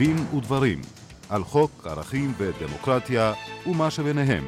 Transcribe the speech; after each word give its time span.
דין 0.00 0.16
ודברים 0.36 0.80
על 1.28 1.44
חוק 1.44 1.86
ערכים 1.86 2.32
ודמוקרטיה 2.38 3.32
ומה 3.66 3.90
שביניהם 3.90 4.44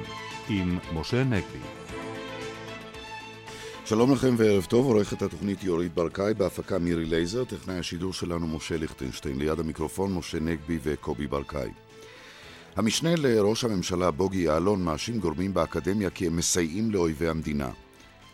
עם 0.48 0.78
משה 0.94 1.24
נגבי. 1.24 1.58
שלום 3.84 4.12
לכם 4.12 4.34
וערב 4.38 4.64
טוב, 4.64 4.86
עורכת 4.86 5.22
התוכנית 5.22 5.64
יורית 5.64 5.94
ברקאי, 5.94 6.34
בהפקה 6.34 6.78
מירי 6.78 7.04
לייזר, 7.04 7.44
טכנאי 7.44 7.78
השידור 7.78 8.12
שלנו 8.12 8.46
משה 8.46 8.76
ליכטנשטיין, 8.76 9.38
ליד 9.38 9.60
המיקרופון 9.60 10.14
משה 10.14 10.40
נגבי 10.40 10.78
וקובי 10.82 11.26
ברקאי. 11.26 11.70
המשנה 12.76 13.16
לראש 13.16 13.64
הממשלה 13.64 14.10
בוגי 14.10 14.38
יעלון 14.38 14.84
מאשים 14.84 15.18
גורמים 15.18 15.54
באקדמיה 15.54 16.10
כי 16.10 16.26
הם 16.26 16.36
מסייעים 16.36 16.90
לאויבי 16.90 17.28
המדינה. 17.28 17.70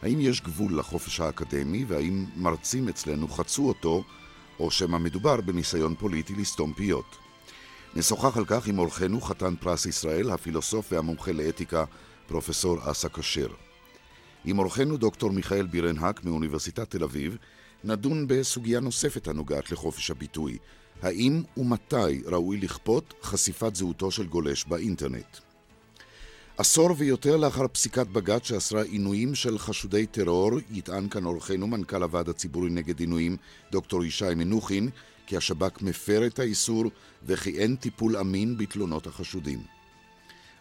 האם 0.02 0.20
יש 0.20 0.40
גבול 0.40 0.78
לחופש 0.78 1.20
האקדמי 1.20 1.84
והאם 1.88 2.24
מרצים 2.36 2.88
אצלנו 2.88 3.28
חצו 3.28 3.68
אותו 3.68 4.04
או 4.60 4.70
שמא 4.70 4.98
מדובר 4.98 5.40
בניסיון 5.40 5.94
פוליטי 5.94 6.34
לסתום 6.34 6.72
פיות? 6.72 7.16
נשוחח 7.96 8.36
על 8.36 8.44
כך 8.44 8.66
עם 8.66 8.78
אורחנו 8.78 9.20
חתן 9.20 9.54
פרס 9.56 9.86
ישראל, 9.86 10.30
הפילוסוף 10.30 10.92
והמומחה 10.92 11.32
לאתיקה, 11.32 11.84
פרופסור 12.26 12.90
אסא 12.90 13.08
כשר. 13.08 13.48
עם 14.44 14.58
אורחנו 14.58 14.96
דוקטור 14.96 15.30
מיכאל 15.30 15.66
בירנהק 15.66 16.24
מאוניברסיטת 16.24 16.90
תל 16.90 17.04
אביב, 17.04 17.36
נדון 17.84 18.28
בסוגיה 18.28 18.80
נוספת 18.80 19.28
הנוגעת 19.28 19.72
לחופש 19.72 20.10
הביטוי. 20.10 20.58
האם 21.02 21.42
ומתי 21.56 22.22
ראוי 22.26 22.56
לכפות 22.56 23.14
חשיפת 23.22 23.74
זהותו 23.74 24.10
של 24.10 24.26
גולש 24.26 24.64
באינטרנט? 24.64 25.47
עשור 26.58 26.90
ויותר 26.96 27.36
לאחר 27.36 27.68
פסיקת 27.68 28.06
בג"ץ 28.06 28.46
שאסרה 28.46 28.82
עינויים 28.82 29.34
של 29.34 29.58
חשודי 29.58 30.06
טרור, 30.06 30.50
יטען 30.70 31.08
כאן 31.08 31.24
אורחנו 31.24 31.66
מנכ"ל 31.66 32.02
הוועד 32.02 32.28
הציבורי 32.28 32.70
נגד 32.70 33.00
עינויים, 33.00 33.36
דוקטור 33.72 34.04
ישי 34.04 34.34
מנוחין, 34.36 34.88
כי 35.26 35.36
השב"כ 35.36 35.82
מפר 35.82 36.26
את 36.26 36.38
האיסור 36.38 36.84
וכי 37.26 37.58
אין 37.58 37.76
טיפול 37.76 38.16
אמין 38.16 38.58
בתלונות 38.58 39.06
החשודים. 39.06 39.58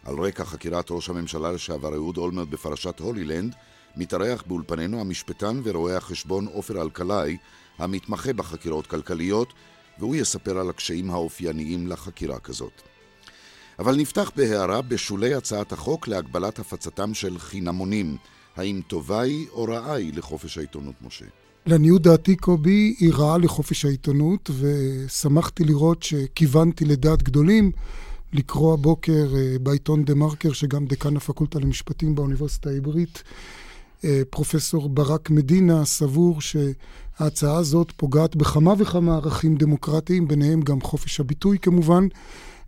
על 0.04 0.18
רקע 0.18 0.44
חקירת 0.44 0.90
ראש 0.90 1.08
הממשלה 1.08 1.52
לשעבר 1.52 1.94
אהוד 1.94 2.16
אולמרט 2.16 2.48
בפרשת 2.48 3.00
הולילנד, 3.00 3.54
מתארח 3.96 4.44
באולפנינו 4.46 5.00
המשפטן 5.00 5.60
ורואה 5.64 5.96
החשבון 5.96 6.46
עופר 6.46 6.82
אלקלעי, 6.82 7.36
המתמחה 7.78 8.32
בחקירות 8.32 8.86
כלכליות, 8.86 9.52
והוא 9.98 10.16
יספר 10.16 10.58
על 10.58 10.70
הקשיים 10.70 11.10
האופייניים 11.10 11.86
לחקירה 11.86 12.38
כזאת. 12.38 12.82
אבל 13.78 13.96
נפתח 13.96 14.30
בהערה 14.36 14.82
בשולי 14.82 15.34
הצעת 15.34 15.72
החוק 15.72 16.08
להגבלת 16.08 16.58
הפצתם 16.58 17.14
של 17.14 17.38
חינמונים. 17.38 18.16
האם 18.56 18.80
טובה 18.86 19.20
היא 19.20 19.46
או 19.52 19.64
רעה 19.64 19.94
היא 19.94 20.12
לחופש 20.16 20.58
העיתונות, 20.58 20.94
משה? 21.06 21.24
לעניות 21.66 22.02
דעתי, 22.02 22.36
קובי, 22.36 22.94
היא 22.98 23.12
רעה 23.14 23.38
לחופש 23.38 23.84
העיתונות, 23.84 24.50
ושמחתי 24.58 25.64
לראות 25.64 26.02
שכיוונתי 26.02 26.84
לדעת 26.84 27.22
גדולים 27.22 27.70
לקרוא 28.32 28.74
הבוקר 28.74 29.26
אה, 29.36 29.58
בעיתון 29.62 30.04
דה 30.04 30.14
מרקר, 30.14 30.52
שגם 30.52 30.86
דקן 30.86 31.16
הפקולטה 31.16 31.58
למשפטים 31.58 32.14
באוניברסיטה 32.14 32.70
העברית, 32.70 33.22
אה, 34.04 34.22
פרופסור 34.30 34.88
ברק 34.88 35.30
מדינה, 35.30 35.84
סבור 35.84 36.40
שההצעה 36.40 37.56
הזאת 37.56 37.92
פוגעת 37.96 38.36
בכמה 38.36 38.74
וכמה 38.78 39.14
ערכים 39.14 39.56
דמוקרטיים, 39.56 40.28
ביניהם 40.28 40.60
גם 40.60 40.80
חופש 40.80 41.20
הביטוי 41.20 41.58
כמובן, 41.58 42.08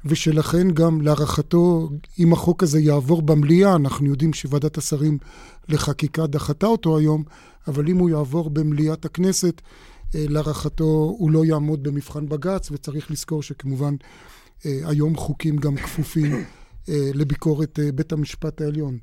ושלכן 0.05 0.71
גם 0.71 1.01
להערכתו, 1.01 1.91
אם 2.19 2.33
החוק 2.33 2.63
הזה 2.63 2.81
יעבור 2.81 3.23
במליאה, 3.23 3.77
אנחנו 3.77 4.07
יודעים 4.07 4.33
שוועדת 4.33 4.79
השרים 4.79 5.19
לחקיקה 5.69 6.27
דחתה 6.27 6.67
אותו 6.67 6.99
היום, 6.99 7.25
אבל 7.69 7.89
אם 7.89 7.99
הוא 7.99 8.11
יעבור 8.11 8.51
במליאת 8.51 9.05
הכנסת, 9.05 9.61
אה, 10.15 10.25
להערכתו 10.29 11.15
הוא 11.19 11.31
לא 11.31 11.45
יעמוד 11.45 11.83
במבחן 11.83 12.29
בג"ץ, 12.29 12.71
וצריך 12.71 13.11
לזכור 13.11 13.43
שכמובן 13.43 13.95
אה, 14.67 14.81
היום 14.85 15.17
חוקים 15.17 15.57
גם 15.57 15.77
כפופים 15.77 16.33
אה, 16.89 17.11
לביקורת 17.15 17.79
בית 17.95 18.13
המשפט 18.13 18.61
העליון. 18.61 18.99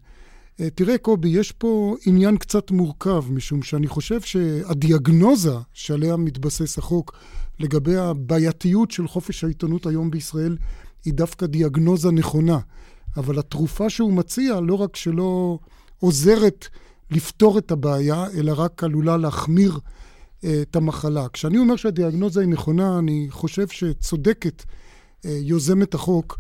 תראה, 0.76 0.98
קובי, 0.98 1.30
יש 1.30 1.52
פה 1.52 1.96
עניין 2.06 2.38
קצת 2.38 2.72
מורכב, 2.72 3.26
משום 3.30 3.62
שאני 3.64 3.88
חושב 3.88 4.22
שהדיאגנוזה 4.22 5.56
שעליה 5.74 6.16
מתבסס 6.18 6.78
החוק 6.78 7.16
לגבי 7.60 7.96
הבעייתיות 7.96 8.92
של 8.92 9.08
חופש 9.08 9.44
העיתונות 9.44 9.86
היום 9.86 10.12
בישראל 10.12 10.58
היא 11.08 11.14
דווקא 11.14 11.46
דיאגנוזה 11.46 12.12
נכונה. 12.12 12.60
אבל 13.18 13.40
התרופה 13.40 13.90
שהוא 13.90 14.14
מציע 14.14 14.60
לא 14.60 14.76
רק 14.76 14.96
שלא 14.96 15.60
עוזרת 16.00 16.68
לפתור 17.12 17.58
את 17.58 17.72
הבעיה, 17.72 18.26
אלא 18.38 18.54
רק 18.56 18.84
עלולה 18.84 19.18
להחמיר 19.18 19.80
אה, 20.44 20.62
את 20.62 20.76
המחלה. 20.76 21.28
כשאני 21.34 21.58
אומר 21.58 21.76
שהדיאגנוזה 21.76 22.42
היא 22.42 22.50
נכונה, 22.50 23.00
אני 23.00 23.28
חושב 23.30 23.68
שצודקת 23.68 24.64
אה, 25.26 25.38
יוזמת 25.42 25.94
החוק, 25.94 26.40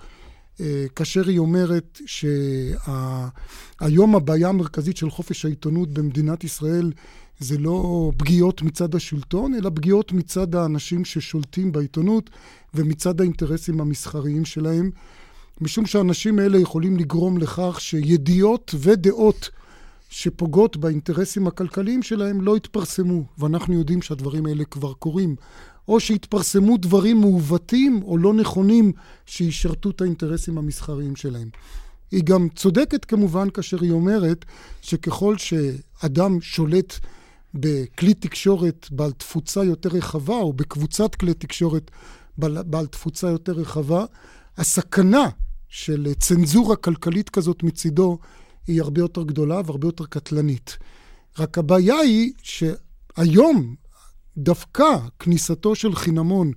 אה, 0.59 0.85
כאשר 0.95 1.27
היא 1.27 1.39
אומרת 1.39 2.01
שהיום 2.05 4.15
הבעיה 4.15 4.49
המרכזית 4.49 4.97
של 4.97 5.09
חופש 5.09 5.45
העיתונות 5.45 5.89
במדינת 5.89 6.43
ישראל 6.43 6.91
זה 7.39 7.57
לא 7.57 8.11
פגיעות 8.17 8.61
מצד 8.61 8.95
השלטון, 8.95 9.53
אלא 9.53 9.69
פגיעות 9.75 10.11
מצד 10.11 10.55
האנשים 10.55 11.05
ששולטים 11.05 11.71
בעיתונות 11.71 12.29
ומצד 12.77 13.21
האינטרסים 13.21 13.81
המסחריים 13.81 14.45
שלהם, 14.45 14.91
משום 15.61 15.85
שהאנשים 15.85 16.39
האלה 16.39 16.57
יכולים 16.57 16.97
לגרום 16.97 17.37
לכך 17.37 17.77
שידיעות 17.81 18.75
ודעות 18.79 19.49
שפוגעות 20.09 20.77
באינטרסים 20.77 21.47
הכלכליים 21.47 22.03
שלהם 22.03 22.41
לא 22.41 22.57
יתפרסמו, 22.57 23.23
ואנחנו 23.37 23.73
יודעים 23.73 24.01
שהדברים 24.01 24.45
האלה 24.45 24.65
כבר 24.65 24.93
קורים. 24.93 25.35
או 25.87 25.99
שיתפרסמו 25.99 26.77
דברים 26.77 27.21
מעוותים 27.21 28.01
או 28.03 28.17
לא 28.17 28.33
נכונים 28.33 28.91
שישרתו 29.25 29.89
את 29.89 30.01
האינטרסים 30.01 30.57
המסחריים 30.57 31.15
שלהם. 31.15 31.49
היא 32.11 32.23
גם 32.23 32.47
צודקת 32.55 33.05
כמובן 33.05 33.49
כאשר 33.49 33.81
היא 33.81 33.91
אומרת 33.91 34.45
שככל 34.81 35.35
שאדם 35.37 36.41
שולט 36.41 36.93
בכלי 37.53 38.13
תקשורת 38.13 38.87
בעל 38.91 39.11
תפוצה 39.11 39.63
יותר 39.63 39.89
רחבה, 39.89 40.35
או 40.35 40.53
בקבוצת 40.53 41.15
כלי 41.15 41.33
תקשורת 41.33 41.91
בעל, 42.37 42.63
בעל 42.63 42.87
תפוצה 42.87 43.29
יותר 43.29 43.51
רחבה, 43.51 44.05
הסכנה 44.57 45.29
של 45.69 46.13
צנזורה 46.19 46.75
כלכלית 46.75 47.29
כזאת 47.29 47.63
מצידו 47.63 48.17
היא 48.67 48.81
הרבה 48.81 49.01
יותר 49.01 49.23
גדולה 49.23 49.61
והרבה 49.65 49.87
יותר 49.87 50.05
קטלנית. 50.05 50.77
רק 51.39 51.57
הבעיה 51.57 51.95
היא 51.95 52.33
שהיום 52.43 53.75
דווקא 54.37 54.85
כניסתו 55.19 55.75
של 55.75 55.95
חינמון 55.95 56.51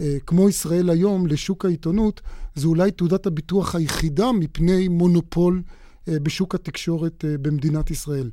אה, 0.00 0.16
כמו 0.26 0.48
ישראל 0.48 0.90
היום 0.90 1.26
לשוק 1.26 1.64
העיתונות, 1.64 2.20
זו 2.54 2.68
אולי 2.68 2.90
תעודת 2.90 3.26
הביטוח 3.26 3.74
היחידה 3.74 4.32
מפני 4.32 4.88
מונופול 4.88 5.62
אה, 6.08 6.20
בשוק 6.22 6.54
התקשורת 6.54 7.24
אה, 7.24 7.38
במדינת 7.38 7.90
ישראל. 7.90 8.30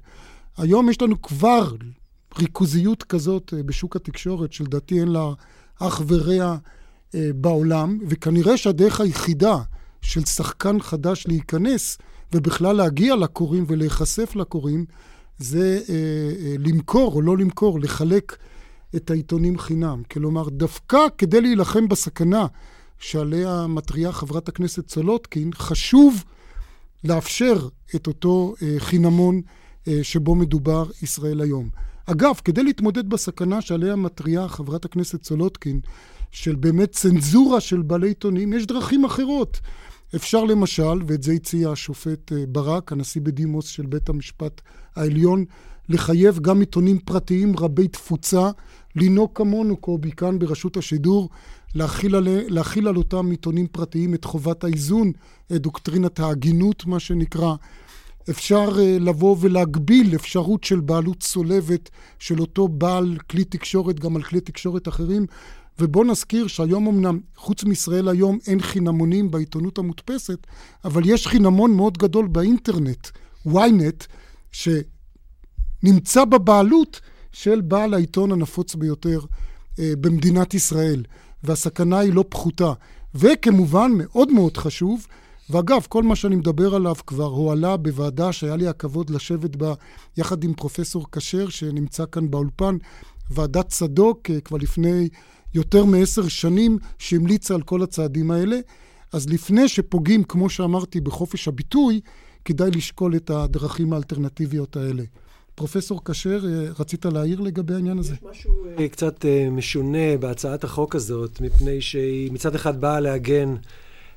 היום 0.57 0.89
יש 0.89 1.01
לנו 1.01 1.21
כבר 1.21 1.75
ריכוזיות 2.39 3.03
כזאת 3.03 3.53
בשוק 3.65 3.95
התקשורת, 3.95 4.53
שלדעתי 4.53 4.99
אין 4.99 5.07
לה 5.07 5.33
אח 5.79 6.01
ורע 6.07 6.57
בעולם, 7.35 7.99
וכנראה 8.07 8.57
שהדרך 8.57 9.01
היחידה 9.01 9.57
של 10.01 10.25
שחקן 10.25 10.79
חדש 10.79 11.27
להיכנס 11.27 11.97
ובכלל 12.33 12.75
להגיע 12.75 13.15
לקוראים 13.15 13.65
ולהיחשף 13.67 14.35
לקוראים, 14.35 14.85
זה 15.37 15.79
אה, 15.89 15.93
אה, 15.93 16.55
למכור 16.59 17.15
או 17.15 17.21
לא 17.21 17.37
למכור, 17.37 17.79
לחלק 17.79 18.37
את 18.95 19.11
העיתונים 19.11 19.57
חינם. 19.57 20.01
כלומר, 20.11 20.49
דווקא 20.49 20.97
כדי 21.17 21.41
להילחם 21.41 21.87
בסכנה 21.87 22.47
שעליה 22.99 23.65
מתריעה 23.67 24.11
חברת 24.11 24.49
הכנסת 24.49 24.89
סולודקין, 24.89 25.51
חשוב 25.53 26.23
לאפשר 27.03 27.67
את 27.95 28.07
אותו 28.07 28.55
אה, 28.61 28.75
חינמון 28.77 29.41
אה, 29.87 29.99
שבו 30.03 30.35
מדובר 30.35 30.85
ישראל 31.01 31.41
היום. 31.41 31.69
אגב, 32.05 32.35
כדי 32.45 32.63
להתמודד 32.63 33.09
בסכנה 33.09 33.61
שעליה 33.61 33.95
מתריעה 33.95 34.47
חברת 34.47 34.85
הכנסת 34.85 35.23
סולודקין, 35.23 35.79
של 36.31 36.55
באמת 36.55 36.91
צנזורה 36.91 37.59
של 37.59 37.81
בעלי 37.81 38.07
עיתונים, 38.07 38.53
יש 38.53 38.65
דרכים 38.65 39.05
אחרות. 39.05 39.59
אפשר 40.15 40.43
למשל, 40.43 41.01
ואת 41.07 41.23
זה 41.23 41.31
הציע 41.31 41.69
השופט 41.69 42.31
אה, 42.31 42.43
ברק, 42.47 42.91
הנשיא 42.91 43.21
בדימוס 43.21 43.67
של 43.67 43.85
בית 43.85 44.09
המשפט 44.09 44.61
העליון, 44.95 45.45
לחייב 45.89 46.39
גם 46.39 46.59
עיתונים 46.59 46.99
פרטיים 46.99 47.53
רבי 47.59 47.87
תפוצה 47.87 48.49
לנהוג 48.95 49.29
כמונו, 49.35 49.77
קובי, 49.77 50.11
כאן 50.11 50.39
ברשות 50.39 50.77
השידור, 50.77 51.29
להכיל 51.75 52.15
על, 52.15 52.27
להכיל 52.47 52.87
על 52.87 52.95
אותם 52.95 53.31
עיתונים 53.31 53.67
פרטיים 53.67 54.13
את 54.13 54.25
חובת 54.25 54.63
האיזון, 54.63 55.11
את 55.55 55.61
דוקטרינת 55.61 56.19
ההגינות, 56.19 56.85
מה 56.85 56.99
שנקרא. 56.99 57.55
אפשר 58.29 58.69
uh, 58.75 58.79
לבוא 58.79 59.35
ולהגביל 59.39 60.15
אפשרות 60.15 60.63
של 60.63 60.79
בעלות 60.79 61.19
צולבת 61.19 61.89
של 62.19 62.39
אותו 62.39 62.67
בעל 62.67 63.17
כלי 63.29 63.43
תקשורת 63.43 63.99
גם 63.99 64.15
על 64.15 64.23
כלי 64.23 64.41
תקשורת 64.41 64.87
אחרים. 64.87 65.25
ובוא 65.79 66.05
נזכיר 66.05 66.47
שהיום 66.47 66.87
אמנם, 66.87 67.19
חוץ 67.35 67.63
מישראל 67.63 68.07
היום, 68.07 68.39
אין 68.47 68.61
חינמונים 68.61 69.31
בעיתונות 69.31 69.77
המודפסת, 69.77 70.47
אבל 70.85 71.01
יש 71.05 71.27
חינמון 71.27 71.75
מאוד 71.75 71.97
גדול 71.97 72.27
באינטרנט, 72.27 73.07
ynet, 73.47 74.05
שנמצא 74.51 76.25
בבעלות 76.25 77.01
של 77.31 77.61
בעל 77.61 77.93
העיתון 77.93 78.31
הנפוץ 78.31 78.75
ביותר 78.75 79.19
אה, 79.79 79.93
במדינת 79.99 80.53
ישראל. 80.53 81.03
והסכנה 81.45 81.99
היא 81.99 82.13
לא 82.13 82.25
פחותה. 82.29 82.73
וכמובן, 83.15 83.91
מאוד 83.97 84.31
מאוד 84.31 84.57
חשוב, 84.57 85.07
ואגב, 85.49 85.85
כל 85.89 86.03
מה 86.03 86.15
שאני 86.15 86.35
מדבר 86.35 86.75
עליו 86.75 86.95
כבר 87.07 87.25
הועלה 87.25 87.77
בוועדה 87.77 88.31
שהיה 88.31 88.55
לי 88.55 88.67
הכבוד 88.67 89.09
לשבת 89.09 89.55
בה 89.55 89.73
יחד 90.17 90.43
עם 90.43 90.53
פרופסור 90.53 91.05
כשר, 91.11 91.49
שנמצא 91.49 92.03
כאן 92.11 92.31
באולפן, 92.31 92.77
ועדת 93.31 93.67
צדוק, 93.67 94.29
אה, 94.29 94.41
כבר 94.41 94.57
לפני 94.57 95.09
יותר 95.55 95.85
מעשר 95.85 96.27
שנים, 96.27 96.77
שהמליצה 96.99 97.55
על 97.55 97.61
כל 97.61 97.83
הצעדים 97.83 98.31
האלה. 98.31 98.59
אז 99.13 99.29
לפני 99.29 99.67
שפוגעים, 99.67 100.23
כמו 100.23 100.49
שאמרתי, 100.49 101.01
בחופש 101.01 101.47
הביטוי, 101.47 102.01
כדאי 102.45 102.71
לשקול 102.71 103.15
את 103.15 103.29
הדרכים 103.29 103.93
האלטרנטיביות 103.93 104.77
האלה. 104.77 105.03
פרופסור 105.55 106.01
כשר, 106.05 106.39
אה, 106.45 106.71
רצית 106.79 107.05
להעיר 107.05 107.39
לגבי 107.39 107.73
העניין 107.73 107.99
הזה? 107.99 108.13
יש 108.13 108.19
משהו 108.29 108.53
אה, 108.79 108.87
קצת 108.87 109.25
משונה 109.51 110.17
בהצעת 110.19 110.63
החוק 110.63 110.95
הזאת, 110.95 111.41
מפני 111.41 111.81
שהיא 111.81 112.31
מצד 112.31 112.55
אחד 112.55 112.81
באה 112.81 112.99
להגן 112.99 113.55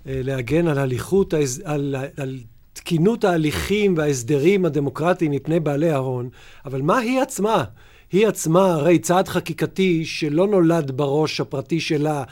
אה, 0.07 0.21
להגן 0.25 0.67
על 0.67 0.79
הליכות, 0.79 1.35
על, 1.65 1.95
על 2.17 2.39
תקינות 2.73 3.25
ההליכים 3.25 3.95
וההסדרים 3.97 4.65
הדמוקרטיים 4.65 5.31
מפני 5.31 5.61
בעלי 5.61 5.91
ההון, 5.91 6.29
אבל 6.65 6.83
מה 6.83 6.99
היא 6.99 7.21
עצמה? 7.21 7.65
היא 8.13 8.27
עצמה 8.27 8.75
הרי 8.75 8.99
צעד 8.99 9.29
חקיקתי 9.29 10.05
שלא 10.05 10.47
נולד 10.47 10.91
בראש 10.97 11.41
הפרטי 11.41 11.81
שלה 11.81 12.25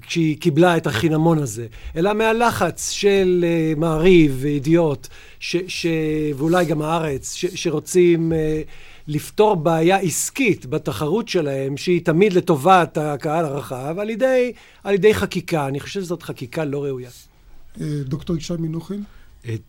כשהיא 0.00 0.40
קיבלה 0.40 0.76
את 0.76 0.86
החינמון 0.86 1.38
הזה, 1.38 1.66
אלא 1.96 2.12
מהלחץ 2.12 2.90
של 2.90 3.44
uh, 3.44 3.78
מעריב 3.78 4.36
וידיעות, 4.40 5.08
ש, 5.40 5.56
ש, 5.68 5.86
ואולי 6.36 6.64
גם 6.64 6.82
הארץ, 6.82 7.34
ש, 7.34 7.46
שרוצים 7.54 8.32
uh, 8.32 8.68
לפתור 9.08 9.54
בעיה 9.54 9.96
עסקית 9.96 10.66
בתחרות 10.66 11.28
שלהם, 11.28 11.76
שהיא 11.76 12.04
תמיד 12.04 12.32
לטובת 12.32 12.98
הקהל 12.98 13.44
הרחב, 13.44 13.96
על 13.98 14.10
ידי, 14.10 14.52
על 14.84 14.94
ידי 14.94 15.14
חקיקה. 15.14 15.66
אני 15.66 15.80
חושב 15.80 16.00
שזאת 16.00 16.22
חקיקה 16.22 16.64
לא 16.64 16.84
ראויה. 16.84 17.10
אה, 17.80 17.86
דוקטור 18.04 18.36
ישי 18.36 18.54
מנוחין? 18.58 19.02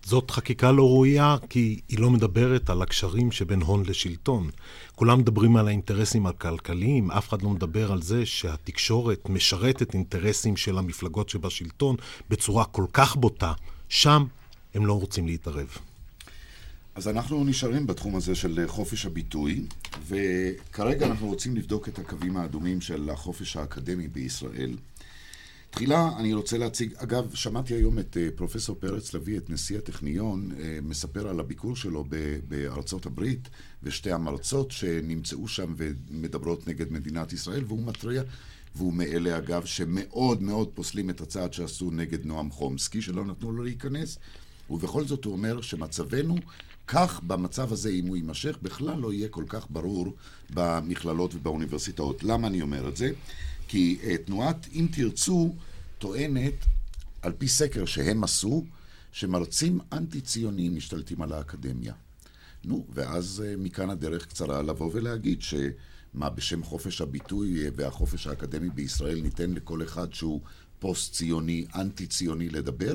זאת 0.05 0.31
חקיקה 0.31 0.71
לא 0.71 0.83
ראויה, 0.83 1.35
כי 1.49 1.79
היא 1.89 1.99
לא 1.99 2.09
מדברת 2.09 2.69
על 2.69 2.81
הקשרים 2.81 3.31
שבין 3.31 3.61
הון 3.61 3.83
לשלטון. 3.85 4.49
כולם 4.95 5.19
מדברים 5.19 5.57
על 5.57 5.67
האינטרסים 5.67 6.25
הכלכליים, 6.25 7.11
אף 7.11 7.29
אחד 7.29 7.41
לא 7.41 7.49
מדבר 7.49 7.91
על 7.91 8.01
זה 8.01 8.25
שהתקשורת 8.25 9.29
משרתת 9.29 9.93
אינטרסים 9.93 10.57
של 10.57 10.77
המפלגות 10.77 11.29
שבשלטון 11.29 11.95
בצורה 12.29 12.65
כל 12.65 12.85
כך 12.93 13.15
בוטה. 13.15 13.53
שם 13.89 14.25
הם 14.73 14.85
לא 14.85 14.93
רוצים 14.93 15.27
להתערב. 15.27 15.77
אז 16.95 17.07
אנחנו 17.07 17.43
נשארים 17.43 17.87
בתחום 17.87 18.15
הזה 18.15 18.35
של 18.35 18.63
חופש 18.67 19.05
הביטוי, 19.05 19.61
וכרגע 20.07 21.05
אנחנו 21.05 21.27
רוצים 21.27 21.55
לבדוק 21.55 21.87
את 21.87 21.99
הקווים 21.99 22.37
האדומים 22.37 22.81
של 22.81 23.09
החופש 23.09 23.57
האקדמי 23.57 24.07
בישראל. 24.07 24.75
תחילה 25.71 26.09
אני 26.19 26.33
רוצה 26.33 26.57
להציג, 26.57 26.93
אגב, 26.97 27.33
שמעתי 27.33 27.73
היום 27.73 27.99
את 27.99 28.17
uh, 28.17 28.37
פרופסור 28.37 28.75
פרץ 28.79 29.13
לביא, 29.13 29.37
את 29.37 29.49
נשיא 29.49 29.77
הטכניון, 29.77 30.51
uh, 30.51 30.55
מספר 30.81 31.27
על 31.27 31.39
הביקור 31.39 31.75
שלו 31.75 32.05
בארצות 32.47 33.05
הברית, 33.05 33.49
ושתי 33.83 34.11
המרצות 34.11 34.71
שנמצאו 34.71 35.47
שם 35.47 35.73
ומדברות 35.77 36.67
נגד 36.67 36.91
מדינת 36.91 37.33
ישראל, 37.33 37.63
והוא 37.67 37.85
מתריע, 37.85 38.23
והוא 38.75 38.93
מאלה 38.93 39.37
אגב, 39.37 39.65
שמאוד 39.65 40.43
מאוד 40.43 40.69
פוסלים 40.73 41.09
את 41.09 41.21
הצעד 41.21 41.53
שעשו 41.53 41.91
נגד 41.91 42.25
נועם 42.25 42.51
חומסקי, 42.51 43.01
שלא 43.01 43.25
נתנו 43.25 43.51
לו 43.51 43.63
להיכנס, 43.63 44.17
ובכל 44.69 45.05
זאת 45.05 45.25
הוא 45.25 45.33
אומר 45.33 45.61
שמצבנו 45.61 46.35
כך 46.87 47.21
במצב 47.23 47.73
הזה, 47.73 47.89
אם 47.89 48.07
הוא 48.07 48.15
יימשך, 48.15 48.57
בכלל 48.61 48.99
לא 48.99 49.13
יהיה 49.13 49.27
כל 49.27 49.43
כך 49.47 49.67
ברור 49.69 50.13
במכללות 50.53 51.35
ובאוניברסיטאות. 51.35 52.23
למה 52.23 52.47
אני 52.47 52.61
אומר 52.61 52.89
את 52.89 52.97
זה? 52.97 53.11
כי 53.71 53.97
uh, 54.01 54.25
תנועת 54.25 54.67
אם 54.73 54.87
תרצו 54.91 55.55
טוענת, 55.97 56.53
על 57.21 57.31
פי 57.37 57.47
סקר 57.47 57.85
שהם 57.85 58.23
עשו, 58.23 58.65
שמרצים 59.11 59.79
אנטי-ציוניים 59.91 60.75
משתלטים 60.75 61.21
על 61.21 61.33
האקדמיה. 61.33 61.93
נו, 62.65 62.85
ואז 62.93 63.43
uh, 63.45 63.61
מכאן 63.61 63.89
הדרך 63.89 64.25
קצרה 64.25 64.61
לבוא 64.61 64.89
ולהגיד 64.93 65.41
שמה, 65.41 66.29
בשם 66.29 66.63
חופש 66.63 67.01
הביטוי 67.01 67.67
uh, 67.67 67.71
והחופש 67.75 68.27
האקדמי 68.27 68.69
בישראל 68.69 69.21
ניתן 69.21 69.51
לכל 69.51 69.83
אחד 69.83 70.13
שהוא 70.13 70.41
פוסט-ציוני, 70.79 71.65
אנטי-ציוני 71.75 72.49
לדבר 72.49 72.93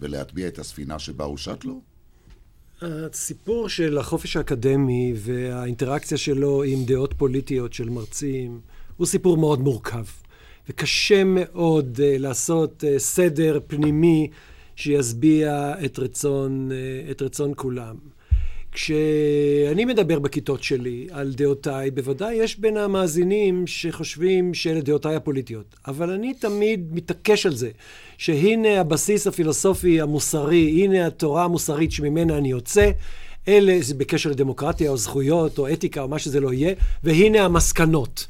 ולהטביע 0.00 0.48
את 0.48 0.58
הספינה 0.58 0.98
שבה 0.98 1.24
הוא 1.24 1.36
שט 1.36 1.64
לו? 1.64 1.80
הסיפור 2.82 3.68
של 3.68 3.98
החופש 3.98 4.36
האקדמי 4.36 5.12
והאינטראקציה 5.16 6.18
שלו 6.18 6.62
עם 6.62 6.84
דעות 6.84 7.14
פוליטיות 7.14 7.72
של 7.72 7.88
מרצים 7.88 8.60
הוא 8.98 9.06
סיפור 9.06 9.36
מאוד 9.36 9.60
מורכב. 9.60 10.04
וקשה 10.68 11.22
מאוד 11.24 11.96
uh, 11.96 12.18
לעשות 12.18 12.84
uh, 12.84 12.98
סדר 12.98 13.60
פנימי 13.66 14.28
שישביע 14.76 15.74
את 15.84 15.98
רצון, 15.98 16.70
uh, 16.70 17.10
את 17.10 17.22
רצון 17.22 17.52
כולם. 17.56 17.96
כשאני 18.72 19.84
מדבר 19.84 20.18
בכיתות 20.18 20.62
שלי 20.62 21.06
על 21.10 21.32
דעותיי, 21.34 21.90
בוודאי 21.90 22.34
יש 22.34 22.58
בין 22.58 22.76
המאזינים 22.76 23.66
שחושבים 23.66 24.54
שאלה 24.54 24.80
דעותיי 24.80 25.16
הפוליטיות. 25.16 25.76
אבל 25.86 26.10
אני 26.10 26.34
תמיד 26.34 26.88
מתעקש 26.92 27.46
על 27.46 27.54
זה, 27.54 27.70
שהנה 28.18 28.80
הבסיס 28.80 29.26
הפילוסופי 29.26 30.00
המוסרי, 30.00 30.84
הנה 30.84 31.06
התורה 31.06 31.44
המוסרית 31.44 31.92
שממנה 31.92 32.38
אני 32.38 32.50
יוצא. 32.50 32.90
אלה, 33.48 33.78
זה 33.80 33.94
בקשר 33.94 34.30
לדמוקרטיה 34.30 34.90
או 34.90 34.96
זכויות 34.96 35.58
או 35.58 35.72
אתיקה 35.72 36.02
או 36.02 36.08
מה 36.08 36.18
שזה 36.18 36.40
לא 36.40 36.52
יהיה, 36.52 36.74
והנה 37.04 37.44
המסקנות. 37.44 38.26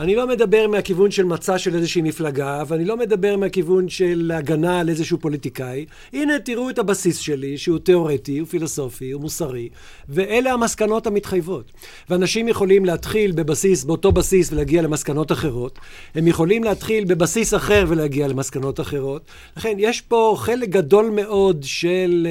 אני 0.00 0.16
לא 0.16 0.26
מדבר 0.26 0.68
מהכיוון 0.68 1.10
של 1.10 1.24
מצע 1.24 1.58
של 1.58 1.74
איזושהי 1.74 2.02
מפלגה, 2.02 2.62
ואני 2.66 2.84
לא 2.84 2.96
מדבר 2.96 3.36
מהכיוון 3.36 3.88
של 3.88 4.32
הגנה 4.34 4.80
על 4.80 4.88
איזשהו 4.88 5.18
פוליטיקאי. 5.18 5.86
הנה, 6.12 6.38
תראו 6.38 6.70
את 6.70 6.78
הבסיס 6.78 7.18
שלי, 7.18 7.58
שהוא 7.58 7.78
תיאורטי, 7.78 8.38
הוא 8.38 8.48
פילוסופי, 8.48 9.10
הוא 9.10 9.20
מוסרי, 9.22 9.68
ואלה 10.08 10.52
המסקנות 10.52 11.06
המתחייבות. 11.06 11.72
ואנשים 12.10 12.48
יכולים 12.48 12.84
להתחיל 12.84 13.32
בבסיס, 13.32 13.84
באותו 13.84 14.12
בסיס, 14.12 14.52
ולהגיע 14.52 14.82
למסקנות 14.82 15.32
אחרות. 15.32 15.78
הם 16.14 16.26
יכולים 16.26 16.64
להתחיל 16.64 17.04
בבסיס 17.04 17.54
אחר 17.54 17.84
ולהגיע 17.88 18.28
למסקנות 18.28 18.80
אחרות. 18.80 19.22
לכן, 19.56 19.74
יש 19.78 20.00
פה 20.00 20.34
חלק 20.38 20.68
גדול 20.68 21.10
מאוד 21.10 21.62
של 21.62 22.28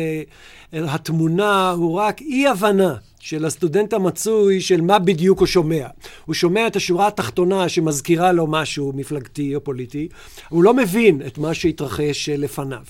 uh, 0.73 0.77
התמונה, 0.77 1.71
הוא 1.71 1.93
רק 1.93 2.21
אי-הבנה. 2.21 2.95
של 3.19 3.45
הסטודנט 3.45 3.93
המצוי 3.93 4.61
של 4.61 4.81
מה 4.81 4.99
בדיוק 4.99 5.39
הוא 5.39 5.47
שומע. 5.47 5.88
הוא 6.25 6.35
שומע 6.35 6.67
את 6.67 6.75
השורה 6.75 7.07
התחתונה 7.07 7.69
שמזכירה 7.69 8.31
לו 8.31 8.47
משהו 8.47 8.93
מפלגתי 8.95 9.55
או 9.55 9.63
פוליטי, 9.63 10.07
הוא 10.49 10.63
לא 10.63 10.73
מבין 10.73 11.21
את 11.27 11.38
מה 11.38 11.53
שהתרחש 11.53 12.29
לפניו. 12.29 12.83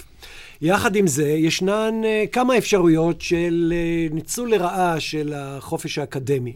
יחד 0.61 0.95
עם 0.95 1.07
זה, 1.07 1.29
ישנן 1.29 2.01
uh, 2.03 2.27
כמה 2.31 2.57
אפשרויות 2.57 3.21
של 3.21 3.73
uh, 4.11 4.13
ניצול 4.13 4.51
לרעה 4.51 4.99
של 4.99 5.33
החופש 5.35 5.97
האקדמי. 5.97 6.53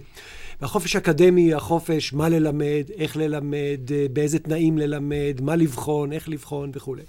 והחופש 0.61 0.95
האקדמי 0.95 1.53
החופש 1.53 2.13
מה 2.13 2.29
ללמד, 2.29 2.83
איך 2.97 3.17
ללמד, 3.17 3.79
באיזה 4.13 4.39
תנאים 4.39 4.77
ללמד, 4.77 5.41
מה 5.41 5.55
לבחון, 5.55 6.13
איך 6.13 6.29
לבחון 6.29 6.71
וכולי. 6.73 7.01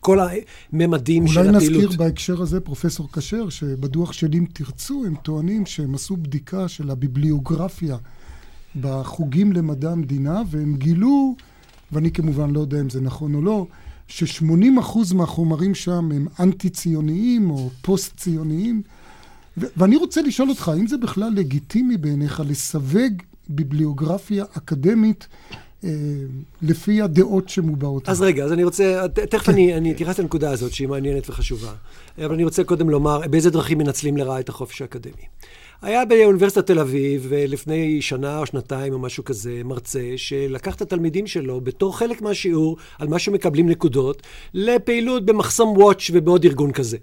כל 0.00 0.18
הממדים 0.20 1.26
של 1.26 1.40
הפעילות. 1.40 1.54
אולי 1.54 1.84
נזכיר 1.84 1.98
בהקשר 1.98 2.42
הזה, 2.42 2.60
פרופסור 2.60 3.08
כשר, 3.12 3.48
שבדוח 3.48 4.12
של 4.12 4.28
אם 4.34 4.44
תרצו, 4.52 5.04
הם 5.06 5.14
טוענים 5.22 5.66
שהם 5.66 5.94
עשו 5.94 6.16
בדיקה 6.16 6.68
של 6.68 6.90
הביבליוגרפיה 6.90 7.96
בחוגים 8.80 9.52
למדע 9.52 9.90
המדינה, 9.90 10.42
והם 10.50 10.76
גילו, 10.76 11.36
ואני 11.92 12.10
כמובן 12.10 12.50
לא 12.50 12.60
יודע 12.60 12.80
אם 12.80 12.90
זה 12.90 13.00
נכון 13.00 13.34
או 13.34 13.42
לא, 13.42 13.66
ש-80% 14.08 15.14
מהחומרים 15.14 15.74
שם 15.74 16.12
הם 16.12 16.26
אנטי-ציוניים 16.40 17.50
או 17.50 17.70
פוסט-ציוניים. 17.82 18.82
ו- 19.58 19.66
ואני 19.76 19.96
רוצה 19.96 20.22
לשאול 20.22 20.50
אותך, 20.50 20.68
האם 20.68 20.86
זה 20.86 20.96
בכלל 20.96 21.32
לגיטימי 21.34 21.96
בעיניך 21.96 22.42
לסווג 22.46 23.12
ביבליוגרפיה 23.48 24.44
אקדמית 24.56 25.28
לפי 26.62 27.02
הדעות 27.02 27.48
שמובעות. 27.48 28.08
אז 28.08 28.22
רגע, 28.22 28.44
אז 28.44 28.52
אני 28.52 28.64
רוצה, 28.64 29.06
תכף 29.08 29.46
כן. 29.46 29.52
אני, 29.52 29.92
אתייחס 29.92 30.18
לנקודה 30.18 30.50
הזאת 30.50 30.72
שהיא 30.72 30.88
מעניינת 30.88 31.30
וחשובה. 31.30 31.72
אבל 32.18 32.34
אני 32.34 32.44
רוצה 32.44 32.64
קודם 32.64 32.90
לומר 32.90 33.20
באיזה 33.30 33.50
דרכים 33.50 33.78
מנצלים 33.78 34.16
לרעה 34.16 34.40
את 34.40 34.48
החופש 34.48 34.82
האקדמי. 34.82 35.22
היה 35.82 36.04
באוניברסיטת 36.04 36.66
תל 36.66 36.78
אביב 36.78 37.32
לפני 37.32 38.02
שנה 38.02 38.38
או 38.38 38.46
שנתיים 38.46 38.92
או 38.92 38.98
משהו 38.98 39.24
כזה, 39.24 39.60
מרצה 39.64 40.12
שלקח 40.16 40.74
את 40.74 40.82
התלמידים 40.82 41.26
שלו 41.26 41.60
בתור 41.60 41.98
חלק 41.98 42.22
מהשיעור 42.22 42.76
על 42.98 43.08
מה 43.08 43.18
שמקבלים 43.18 43.68
נקודות 43.68 44.22
לפעילות 44.54 45.26
במחסום 45.26 45.76
וואץ' 45.76 46.10
ובעוד 46.12 46.44
ארגון 46.44 46.72
כזה. 46.72 46.96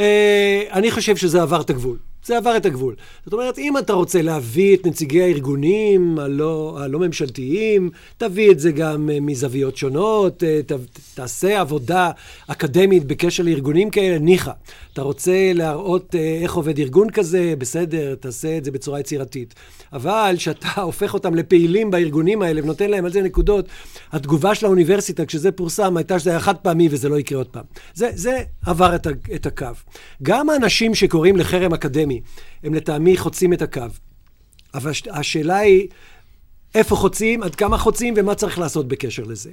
אה, 0.00 0.62
אני 0.72 0.90
חושב 0.90 1.16
שזה 1.16 1.42
עבר 1.42 1.60
את 1.60 1.70
הגבול. 1.70 1.98
זה 2.24 2.36
עבר 2.36 2.56
את 2.56 2.66
הגבול. 2.66 2.94
זאת 3.24 3.32
אומרת, 3.32 3.58
אם 3.58 3.78
אתה 3.78 3.92
רוצה 3.92 4.22
להביא 4.22 4.76
את 4.76 4.86
נציגי 4.86 5.22
הארגונים 5.22 6.18
הלא, 6.18 6.78
הלא 6.80 6.98
ממשלתיים, 6.98 7.90
תביא 8.18 8.50
את 8.50 8.60
זה 8.60 8.72
גם 8.72 9.10
אה, 9.10 9.20
מזוויות 9.20 9.76
שונות, 9.76 10.44
אה, 10.44 10.60
ת, 10.66 10.72
תעשה 11.14 11.60
עבודה 11.60 12.10
אקדמית 12.46 13.04
בקשר 13.04 13.42
לארגונים 13.42 13.90
כאלה, 13.90 14.18
ניחא. 14.18 14.52
אתה 14.92 15.02
רוצה 15.02 15.52
להראות 15.54 16.14
אה, 16.14 16.38
איך 16.42 16.54
עובד 16.54 16.78
ארגון 16.78 17.10
כזה, 17.10 17.54
בסדר, 17.58 18.14
תעשה 18.14 18.58
את 18.58 18.64
זה 18.64 18.70
בצורה 18.70 19.00
יצירתית. 19.00 19.54
אבל 19.92 20.34
כשאתה 20.38 20.68
הופך 20.80 21.14
אותם 21.14 21.34
לפעילים 21.34 21.90
בארגונים 21.90 22.42
האלה 22.42 22.60
ונותן 22.64 22.90
להם 22.90 23.04
על 23.04 23.12
זה 23.12 23.22
נקודות, 23.22 23.68
התגובה 24.12 24.54
של 24.54 24.66
האוניברסיטה 24.66 25.26
כשזה 25.26 25.52
פורסם 25.52 25.96
הייתה 25.96 26.18
שזה 26.18 26.30
היה 26.30 26.40
חד 26.40 26.56
פעמי 26.56 26.88
וזה 26.90 27.08
לא 27.08 27.18
יקרה 27.18 27.38
עוד 27.38 27.46
פעם. 27.46 27.64
זה, 27.94 28.10
זה 28.14 28.42
עבר 28.66 28.94
את, 28.94 29.06
את 29.34 29.46
הקו. 29.46 29.66
גם 30.22 30.50
האנשים 30.50 30.94
שקוראים 30.94 31.36
לחרם 31.36 31.74
אקדמי, 31.74 32.11
הם 32.62 32.74
לטעמי 32.74 33.16
חוצים 33.16 33.52
את 33.52 33.62
הקו. 33.62 33.82
אבל 34.74 34.90
השאלה 35.10 35.56
היא, 35.56 35.88
איפה 36.74 36.96
חוצים, 36.96 37.42
עד 37.42 37.54
כמה 37.54 37.78
חוצים 37.78 38.14
ומה 38.16 38.34
צריך 38.34 38.58
לעשות 38.58 38.88
בקשר 38.88 39.22
לזה. 39.22 39.50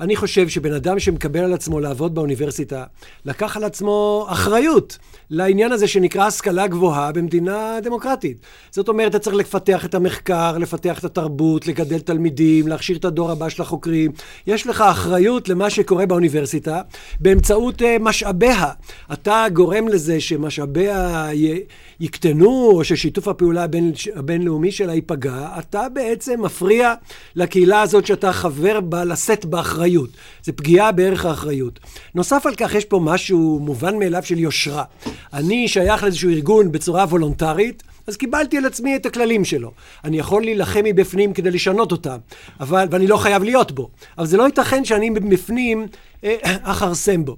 אני 0.00 0.16
חושב 0.16 0.48
שבן 0.48 0.72
אדם 0.72 0.98
שמקבל 0.98 1.40
על 1.40 1.52
עצמו 1.52 1.80
לעבוד 1.80 2.14
באוניברסיטה, 2.14 2.84
לקח 3.24 3.56
על 3.56 3.64
עצמו 3.64 4.26
אחריות 4.28 4.98
לעניין 5.30 5.72
הזה 5.72 5.88
שנקרא 5.88 6.26
השכלה 6.26 6.66
גבוהה 6.66 7.12
במדינה 7.12 7.78
דמוקרטית. 7.82 8.36
זאת 8.70 8.88
אומרת, 8.88 9.10
אתה 9.10 9.18
צריך 9.18 9.36
לפתח 9.36 9.84
את 9.84 9.94
המחקר, 9.94 10.58
לפתח 10.58 10.98
את 10.98 11.04
התרבות, 11.04 11.66
לגדל 11.66 11.98
תלמידים, 11.98 12.68
להכשיר 12.68 12.96
את 12.96 13.04
הדור 13.04 13.30
הבא 13.30 13.48
של 13.48 13.62
החוקרים. 13.62 14.12
יש 14.46 14.66
לך 14.66 14.80
אחריות 14.80 15.48
למה 15.48 15.70
שקורה 15.70 16.06
באוניברסיטה 16.06 16.82
באמצעות 17.20 17.82
uh, 17.82 17.84
משאביה. 18.00 18.70
אתה 19.12 19.44
גורם 19.52 19.88
לזה 19.88 20.20
שמשאביה 20.20 21.28
י... 21.34 21.60
יקטנו, 22.00 22.70
או 22.70 22.84
ששיתוף 22.84 23.28
הפעולה 23.28 23.64
הבין... 23.64 23.92
הבינלאומי 24.14 24.72
שלה 24.72 24.94
ייפגע. 24.94 25.48
אתה 25.58 25.88
בעצם 25.88 26.42
מפריע 26.42 26.94
לקהילה 27.36 27.82
הזאת 27.82 28.06
שאתה 28.06 28.32
חבר 28.32 28.80
בה 28.80 29.04
לשאת 29.04 29.44
באחריות. 29.44 30.10
זה 30.44 30.52
פגיעה 30.52 30.92
בערך 30.92 31.24
האחריות. 31.24 31.80
נוסף 32.14 32.46
על 32.46 32.54
כך, 32.54 32.74
יש 32.74 32.84
פה 32.84 33.00
משהו 33.02 33.58
מובן 33.62 33.98
מאליו 33.98 34.22
של 34.22 34.38
יושרה. 34.38 34.84
אני 35.32 35.68
שייך 35.68 36.02
לאיזשהו 36.02 36.30
ארגון 36.30 36.72
בצורה 36.72 37.04
וולונטרית, 37.04 37.82
אז 38.06 38.16
קיבלתי 38.16 38.58
על 38.58 38.66
עצמי 38.66 38.96
את 38.96 39.06
הכללים 39.06 39.44
שלו. 39.44 39.72
אני 40.04 40.18
יכול 40.18 40.42
להילחם 40.42 40.80
מבפנים 40.84 41.32
כדי 41.32 41.50
לשנות 41.50 41.92
אותם, 41.92 42.16
אבל, 42.60 42.86
ואני 42.90 43.06
לא 43.06 43.16
חייב 43.16 43.42
להיות 43.42 43.72
בו. 43.72 43.88
אבל 44.18 44.26
זה 44.26 44.36
לא 44.36 44.46
ייתכן 44.46 44.84
שאני 44.84 45.10
מבפנים 45.10 45.86
אה, 46.24 46.36
אכרסם 46.42 47.24
בו. 47.24 47.36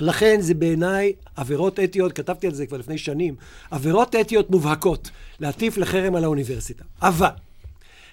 לכן 0.00 0.40
זה 0.40 0.54
בעיניי 0.54 1.12
עבירות 1.36 1.80
אתיות, 1.80 2.12
כתבתי 2.12 2.46
על 2.46 2.54
זה 2.54 2.66
כבר 2.66 2.76
לפני 2.76 2.98
שנים, 2.98 3.34
עבירות 3.70 4.14
אתיות 4.14 4.50
מובהקות 4.50 5.10
להטיף 5.40 5.76
לחרם 5.76 6.14
על 6.14 6.24
האוניברסיטה. 6.24 6.84
אבל 7.02 7.28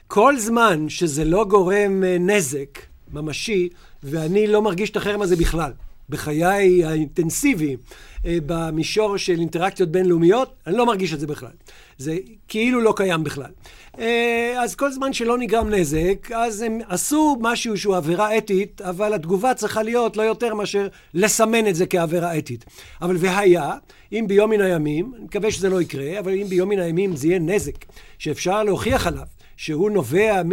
כל 0.08 0.40
זמן 0.40 0.90
שזה 0.90 1.25
לא 1.25 1.46
גורם 1.46 2.04
אה, 2.04 2.18
נזק 2.20 2.80
ממשי, 3.13 3.70
ואני 4.04 4.48
לא 4.48 4.62
מרגיש 4.62 4.90
את 4.90 4.98
החרם 4.98 5.22
הזה 5.22 5.36
בכלל, 5.36 5.72
בחיי 6.10 6.86
האינטנסיביים, 6.86 7.80
אה, 8.25 8.38
במישור 8.46 9.18
של 9.18 9.40
אינטראקציות 9.40 9.90
בינלאומיות, 9.90 10.54
אני 10.68 10.78
לא 10.78 10.86
מרגיש 10.86 11.13
את 11.13 11.20
זה 11.20 11.28
בכלל. 11.28 11.52
זה 11.98 12.18
כאילו 12.48 12.82
לא 12.82 12.94
קיים 12.98 13.24
בכלל. 13.24 13.52
אה, 14.00 14.56
אז 14.64 14.76
כל 14.76 14.92
זמן 14.92 15.14
שלא 15.14 15.38
נגרם 15.38 15.70
נזק, 15.70 16.32
אז 16.32 16.62
הם 16.62 16.80
עשו 16.88 17.38
משהו 17.42 17.78
שהוא 17.78 17.96
עבירה 17.96 18.38
אתית, 18.38 18.82
אבל 18.82 19.14
התגובה 19.14 19.54
צריכה 19.54 19.84
להיות 19.84 20.18
לא 20.18 20.22
יותר 20.22 20.56
מאשר 20.56 20.88
לסמן 21.14 21.68
את 21.68 21.76
זה 21.76 21.86
כעבירה 21.86 22.38
אתית. 22.38 22.66
אבל 23.02 23.16
והיה, 23.20 23.72
אם 24.12 24.26
ביום 24.28 24.50
מן 24.50 24.62
הימים, 24.62 25.12
אני 25.16 25.24
מקווה 25.24 25.52
שזה 25.52 25.70
לא 25.70 25.82
יקרה, 25.82 26.20
אבל 26.20 26.34
אם 26.34 26.48
ביום 26.48 26.70
מן 26.70 26.80
הימים 26.80 27.16
זה 27.16 27.28
יהיה 27.28 27.40
נזק 27.40 27.86
שאפשר 28.18 28.64
להוכיח 28.64 29.08
עליו, 29.08 29.26
שהוא 29.58 29.92
נובע 29.92 30.42
מ... 30.44 30.52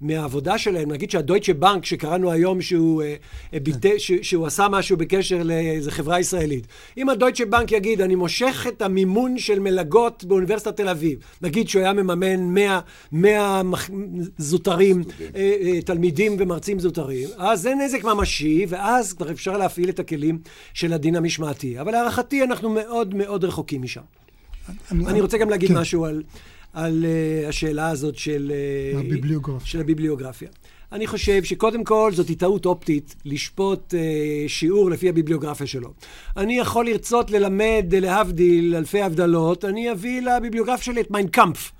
מהעבודה 0.00 0.58
שלהם, 0.58 0.92
נגיד 0.92 1.10
שהדויטשה 1.10 1.54
בנק, 1.54 1.84
שקראנו 1.84 2.30
היום 2.30 2.60
שהוא, 2.60 3.02
אה, 3.02 3.14
אה, 3.54 3.60
ביטא, 3.60 3.98
שהוא 3.98 4.46
עשה 4.46 4.68
משהו 4.68 4.96
בקשר 4.96 5.42
לאיזה 5.42 5.90
חברה 5.90 6.20
ישראלית, 6.20 6.66
אם 6.96 7.08
הדויטשה 7.08 7.46
בנק 7.46 7.72
יגיד, 7.72 8.00
אני 8.00 8.14
מושך 8.14 8.66
את 8.68 8.82
המימון 8.82 9.38
של 9.38 9.58
מלגות 9.58 10.24
באוניברסיטת 10.24 10.76
תל 10.76 10.88
אביב, 10.88 11.18
נגיד 11.42 11.68
שהוא 11.68 11.82
היה 11.82 11.92
מממן 11.92 12.54
100, 12.54 12.80
100 13.12 13.62
זוטרים, 14.38 15.02
אה, 15.34 15.78
תלמידים 15.84 16.36
ומרצים 16.38 16.78
זוטרים, 16.78 17.28
אז 17.38 17.60
זה 17.62 17.74
נזק 17.74 18.04
ממשי, 18.04 18.66
ואז 18.68 19.12
כבר 19.12 19.30
אפשר 19.30 19.56
להפעיל 19.56 19.88
את 19.88 19.98
הכלים 19.98 20.38
של 20.74 20.92
הדין 20.92 21.16
המשמעתי. 21.16 21.80
אבל 21.80 21.92
להערכתי, 21.92 22.42
אנחנו 22.42 22.70
מאוד 22.70 23.14
מאוד 23.14 23.44
רחוקים 23.44 23.82
משם. 23.82 24.00
אני, 24.90 25.06
אני 25.06 25.20
רוצה 25.20 25.38
גם 25.38 25.50
להגיד 25.50 25.68
כן. 25.68 25.78
משהו 25.78 26.04
על... 26.04 26.22
על 26.72 27.04
uh, 27.04 27.48
השאלה 27.48 27.88
הזאת 27.88 28.16
של, 28.16 28.52
uh, 28.94 28.98
הביבליוגרפיה. 28.98 29.66
של 29.66 29.80
הביבליוגרפיה. 29.80 30.48
אני 30.92 31.06
חושב 31.06 31.44
שקודם 31.44 31.84
כל 31.84 32.12
זאת 32.14 32.30
טעות 32.38 32.66
אופטית 32.66 33.14
לשפוט 33.24 33.94
uh, 33.94 34.48
שיעור 34.48 34.90
לפי 34.90 35.08
הביבליוגרפיה 35.08 35.66
שלו. 35.66 35.92
אני 36.36 36.58
יכול 36.58 36.86
לרצות 36.86 37.30
ללמד, 37.30 37.86
להבדיל, 37.92 38.74
אלפי 38.76 39.02
הבדלות, 39.02 39.64
אני 39.64 39.92
אביא 39.92 40.22
לביבליוגרפיה 40.22 40.84
שלי 40.84 41.00
את 41.00 41.10
מיינקאמפ. 41.10 41.70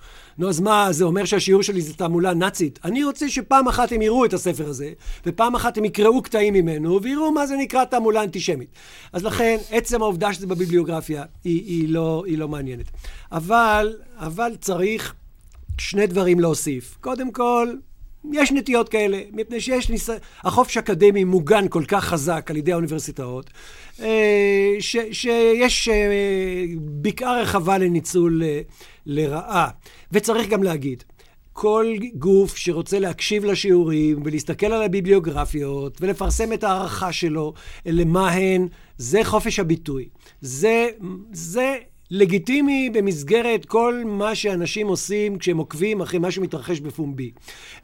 נו, 0.41 0.49
אז 0.49 0.61
מה, 0.61 0.93
זה 0.93 1.05
אומר 1.05 1.25
שהשיעור 1.25 1.63
שלי 1.63 1.83
זה 1.83 1.95
תעמולה 1.95 2.35
נאצית? 2.35 2.79
אני 2.85 3.05
רוצה 3.05 3.29
שפעם 3.29 3.69
אחת 3.69 3.93
הם 3.93 4.03
יראו 4.03 4.25
את 4.25 4.33
הספר 4.33 4.69
הזה, 4.69 4.93
ופעם 5.27 5.55
אחת 5.55 5.79
הם 5.79 5.85
יקראו 5.85 6.23
קטעים 6.23 6.55
ממנו, 6.55 7.03
ויראו 7.03 7.33
מה 7.33 7.47
זה 7.47 7.57
נקרא 7.57 7.85
תעמולה 7.85 8.23
אנטישמית. 8.23 8.69
אז 9.13 9.25
לכן, 9.25 9.57
עצם 9.71 10.03
העובדה 10.03 10.33
שזה 10.33 10.47
בביבליוגרפיה 10.47 11.25
היא, 11.45 11.63
היא, 11.65 11.89
לא, 11.89 12.25
היא 12.27 12.39
לא 12.39 12.49
מעניינת. 12.49 12.91
אבל, 13.33 13.97
אבל 14.17 14.53
צריך 14.61 15.15
שני 15.79 16.07
דברים 16.07 16.41
להוסיף. 16.41 16.99
קודם 17.01 17.33
כל, 17.33 17.75
יש 18.33 18.53
נטיות 18.53 18.89
כאלה, 18.89 19.21
מפני 19.33 19.61
שיש 19.61 19.91
ניס... 19.91 20.11
החופש 20.45 20.77
האקדמי 20.77 21.25
מוגן 21.25 21.69
כל 21.69 21.85
כך 21.89 22.05
חזק 22.05 22.47
על 22.51 22.57
ידי 22.57 22.73
האוניברסיטאות, 22.73 23.51
אה, 24.03 24.77
ש... 24.81 24.97
שיש 25.13 25.89
אה, 25.89 26.65
בקעה 27.03 27.41
רחבה 27.43 27.79
לניצול 27.79 28.43
אה, 28.43 28.61
לרעה. 29.07 29.69
וצריך 30.13 30.49
גם 30.49 30.63
להגיד, 30.63 31.05
כל 31.53 31.87
גוף 32.15 32.57
שרוצה 32.57 32.99
להקשיב 32.99 33.45
לשיעורים 33.45 34.23
ולהסתכל 34.25 34.67
על 34.67 34.83
הביבליוגרפיות 34.83 35.99
ולפרסם 36.01 36.53
את 36.53 36.65
ההערכה 36.65 37.13
שלו 37.13 37.53
למה 37.87 38.31
הן, 38.31 38.69
זה 38.99 39.21
חופש 39.25 39.59
הביטוי. 39.59 40.09
זה, 40.41 40.89
זה 41.33 41.77
לגיטימי 42.11 42.91
במסגרת 42.95 43.65
כל 43.65 44.03
מה 44.07 44.35
שאנשים 44.35 44.87
עושים 44.87 45.39
כשהם 45.39 45.59
עוקבים 45.59 46.01
אחרי 46.01 46.19
מה 46.19 46.31
שמתרחש 46.31 46.81
בפומבי. 46.81 47.31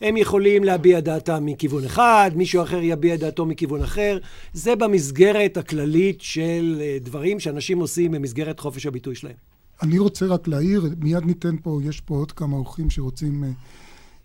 הם 0.00 0.16
יכולים 0.16 0.64
להביע 0.64 1.00
דעתם 1.00 1.47
מכיוון 1.47 1.85
אחד, 1.85 2.30
מישהו 2.35 2.62
אחר 2.62 2.78
יביע 2.83 3.16
דעתו 3.16 3.47
מכיוון 3.47 3.83
אחר. 3.83 4.18
זה 4.52 4.76
במסגרת 4.76 5.56
הכללית 5.56 6.21
של 6.21 6.78
אה, 6.80 6.97
דברים 7.00 7.40
שאנשים 7.40 7.78
עושים 7.78 8.12
במסגרת 8.12 8.61
חופש 8.61 8.87
הביטוי 8.87 9.14
שלהם. 9.14 9.35
אני 9.83 9.99
רוצה 9.99 10.26
רק 10.26 10.49
להעיר, 10.49 10.90
מיד 11.00 11.25
ניתן 11.25 11.56
פה, 11.62 11.80
יש 11.85 12.00
פה 12.00 12.14
עוד 12.14 12.33
כמה 12.33 12.56
אורחים 12.56 12.90
שרוצים 12.90 13.45
אה, 13.45 13.49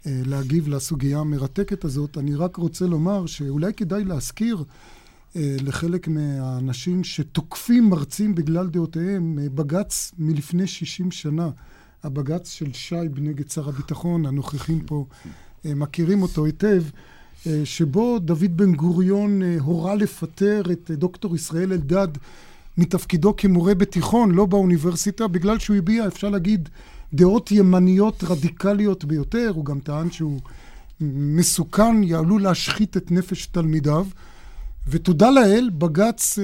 אה, 0.07 0.21
להגיב 0.25 0.67
לסוגיה 0.67 1.19
המרתקת 1.19 1.83
הזאת. 1.83 2.17
אני 2.17 2.35
רק 2.35 2.57
רוצה 2.57 2.85
לומר 2.85 3.25
שאולי 3.25 3.73
כדאי 3.73 4.03
להזכיר 4.03 4.63
לחלק 5.35 6.07
מהאנשים 6.07 7.03
שתוקפים 7.03 7.89
מרצים 7.89 8.35
בגלל 8.35 8.67
דעותיהם, 8.67 9.39
אה, 9.41 9.49
בג"ץ 9.49 10.11
מלפני 10.17 10.67
60 10.67 11.11
שנה, 11.11 11.49
הבג"ץ 12.03 12.49
של 12.49 12.73
שייב 12.73 13.19
נגד 13.19 13.49
שר 13.49 13.69
הביטחון, 13.69 14.25
הנוכחים 14.25 14.79
פה 14.79 15.05
אה, 15.65 15.75
מכירים 15.75 16.21
אותו 16.21 16.45
היטב, 16.45 16.83
שבו 17.63 18.19
דוד 18.19 18.57
בן 18.57 18.75
גוריון 18.75 19.41
הורה 19.59 19.95
לפטר 19.95 20.61
את 20.71 20.91
דוקטור 20.91 21.35
ישראל 21.35 21.73
אלדד 21.73 22.07
מתפקידו 22.77 23.35
כמורה 23.35 23.75
בתיכון, 23.75 24.31
לא 24.31 24.45
באוניברסיטה, 24.45 25.27
בגלל 25.27 25.59
שהוא 25.59 25.75
הביע, 25.77 26.07
אפשר 26.07 26.29
להגיד, 26.29 26.69
דעות 27.13 27.51
ימניות 27.51 28.23
רדיקליות 28.23 29.05
ביותר. 29.05 29.51
הוא 29.55 29.65
גם 29.65 29.79
טען 29.79 30.11
שהוא 30.11 30.39
מסוכן, 31.01 32.03
יעלו 32.03 32.37
להשחית 32.37 32.97
את 32.97 33.11
נפש 33.11 33.45
תלמידיו. 33.45 34.05
ותודה 34.87 35.31
לאל, 35.31 35.69
בג"ץ 35.77 36.39
אה, 36.39 36.43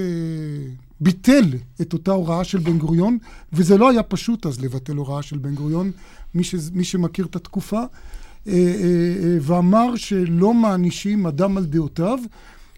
ביטל 1.02 1.46
את 1.82 1.94
אותה 1.94 2.12
הוראה 2.12 2.44
של 2.44 2.58
בן 2.58 2.78
גוריון, 2.78 3.18
וזה 3.54 3.78
לא 3.78 3.90
היה 3.90 4.04
פשוט 4.04 4.46
אז 4.46 4.62
לבטל 4.62 4.96
הוראה 4.96 5.22
של 5.22 5.38
בן 5.38 5.56
גוריון, 5.56 5.92
מי, 6.36 6.44
ש, 6.44 6.56
מי 6.74 6.84
שמכיר 6.84 7.26
את 7.26 7.36
התקופה, 7.36 7.80
אה, 7.80 8.54
אה, 8.54 8.54
אה, 8.54 9.38
ואמר 9.42 9.96
שלא 9.96 10.54
מענישים 10.54 11.26
אדם 11.26 11.58
על 11.58 11.66
דעותיו, 11.66 12.20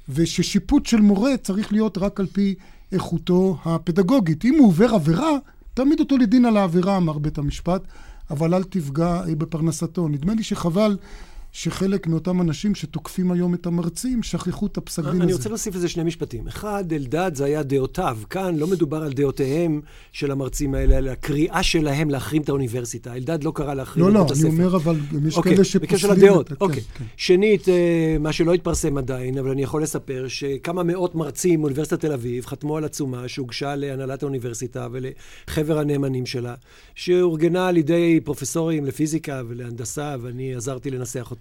וששיפוט 0.10 0.86
של 0.86 1.01
מורה 1.01 1.38
צריך 1.38 1.74
להיות 1.74 1.98
רק 1.98 2.20
על 2.20 2.25
פי 2.25 2.56
איכותו 2.92 3.58
הפדגוגית. 3.66 4.46
אם 4.46 4.56
הוא 4.60 4.68
עובר 4.68 4.96
עבירה, 4.96 5.32
תעמיד 5.74 6.00
אותו 6.00 6.18
לדין 6.18 6.46
על 6.46 6.58
העבירה, 6.58 6.98
אמר 6.98 7.18
בית 7.18 7.38
המשפט, 7.38 7.82
אבל 8.30 8.54
אל 8.54 8.63
תפגע 8.63 9.22
בפרנסתו. 9.38 10.08
נדמה 10.08 10.34
לי 10.34 10.44
שחבל 10.44 10.98
שחלק 11.51 12.08
מאותם 12.08 12.41
אנשים 12.41 12.75
שתוקפים 12.75 13.32
היום 13.32 13.53
את 13.53 13.65
המרצים 13.65 14.24
שכחו 14.24 14.68
את 14.68 14.77
הפסק 14.77 15.03
דין 15.03 15.12
הזה. 15.12 15.24
אני 15.24 15.34
רוצה 15.34 15.50
להוסיף 15.50 15.75
לזה 15.75 15.89
שני 15.89 16.03
משפטים. 16.03 16.48
אחד, 16.48 16.94
אלדד 16.94 17.32
זה 17.34 17.46
היה 17.46 17.63
דעותיו. 17.63 18.18
כאן 18.29 18.56
לא 18.56 18.68
מדובר 18.68 19.03
על 19.03 19.13
דעותיהם 19.13 19.82
של 20.12 20.32
המרצים 20.32 20.75
האלה, 20.75 20.98
אלא 20.98 21.12
הקריאה 21.12 21.63
שלהם 21.63 22.10
להחרים 22.10 22.41
את 22.41 22.50
האוניברסיטה. 22.50 23.13
אלדד 23.13 23.44
לא 23.44 23.51
קרא 23.56 23.74
להחרים 23.74 24.06
לא, 24.06 24.10
את 24.10 24.13
לא, 24.13 24.34
הספר. 24.34 24.48
לא, 24.48 24.50
אני 24.50 24.58
אומר 24.58 24.75
אבל, 24.75 24.96
יש 25.27 25.38
אוקיי, 25.38 25.51
כאלה 25.51 25.63
שפוסלים 25.63 25.89
בקשר 25.89 26.12
לדעות, 26.12 26.51
את... 26.51 26.62
אוקיי. 26.62 26.82
כן, 26.82 26.88
כן. 27.00 27.06
שנית, 27.18 27.70
אה, 27.70 28.18
מה 28.20 28.34
שלא 28.34 28.53
התפרסם 28.53 28.98
עדיין, 28.98 29.38
אבל 29.38 29.50
אני 29.50 29.63
יכול 29.63 29.84
לספר 29.84 30.25
שכמה 30.27 30.84
מאות 30.84 31.15
מרצים 31.15 31.60
מאוניברסיטת 31.60 32.00
תל 32.00 32.12
אביב 32.12 32.46
חתמו 32.46 32.77
על 32.77 32.84
עצומה 32.84 33.27
שהוגשה 33.27 33.75
להנהלת 33.75 34.24
האוניברסיטה 34.24 34.88
ולחבר 34.91 35.79
הנאמנים 35.79 36.25
שלה, 36.25 36.56
שאורגנה 36.96 37.68
על 37.68 37.77
ידי 37.77 38.20
פרופסורים 38.24 38.86
לפיזיקה 38.86 39.41
ולהנדסה, 39.48 40.15
ואני 40.22 40.56
עזרתי 40.56 40.91
לנסח 40.91 41.32
אותה. 41.32 41.38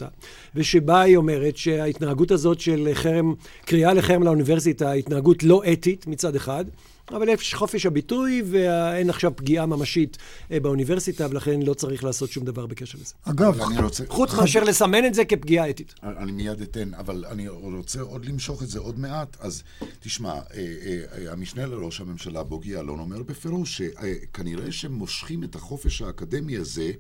ושבה 0.55 1.01
היא 1.01 1.17
אומרת 1.17 1.57
שההתנהגות 1.57 2.31
הזאת 2.31 2.61
של 2.61 2.89
חרם, 2.93 3.35
קריאה 3.65 3.95
לחרם 3.95 4.23
לאוניברסיטה, 4.23 4.93
התנהגות 4.93 5.43
לא 5.43 5.63
אתית 5.73 6.07
מצד 6.07 6.37
אחד. 6.37 6.65
אבל 7.11 7.29
יש 7.29 7.55
חופש 7.55 7.87
הביטוי 7.87 8.43
ואין 8.51 9.11
עכשיו 9.11 9.37
פגיעה 9.37 9.67
ממשית 9.67 10.19
אה, 10.53 10.61
באוניברסיטה, 10.61 11.27
ולכן 11.31 11.63
לא 11.63 11.75
צריך 11.75 12.05
לעשות 12.05 12.31
שום 12.31 12.45
דבר 12.45 12.67
בקשר 12.67 12.99
לזה. 13.01 13.15
אגב, 13.25 13.61
אני 13.61 13.83
רוצה... 13.83 14.05
חוץ 14.09 14.35
מאשר 14.35 14.65
לסמן 14.65 15.05
את 15.05 15.15
זה 15.15 15.25
כפגיעה 15.25 15.71
אתית. 15.71 15.95
אני 16.03 16.33
מיד 16.33 16.61
אתן, 16.61 16.95
אבל 16.95 17.25
אני 17.31 17.49
רוצה 17.49 18.01
עוד 18.01 18.25
למשוך 18.25 18.63
את 18.63 18.69
זה 18.69 18.79
עוד 18.79 18.99
מעט. 18.99 19.37
אז 19.41 19.63
תשמע, 20.01 20.33
אה, 20.33 20.41
אה, 20.55 21.33
המשנה 21.33 21.67
לראש 21.67 22.01
הממשלה 22.01 22.43
בוגי 22.43 22.71
יעלון 22.71 22.99
אומר 22.99 23.23
בפירוש 23.23 23.83
שכנראה 23.83 24.73
שמושכים 24.73 25.45
את 25.45 25.55
החופש 25.55 26.03
האקדמי 26.03 26.57
הזה 26.57 26.93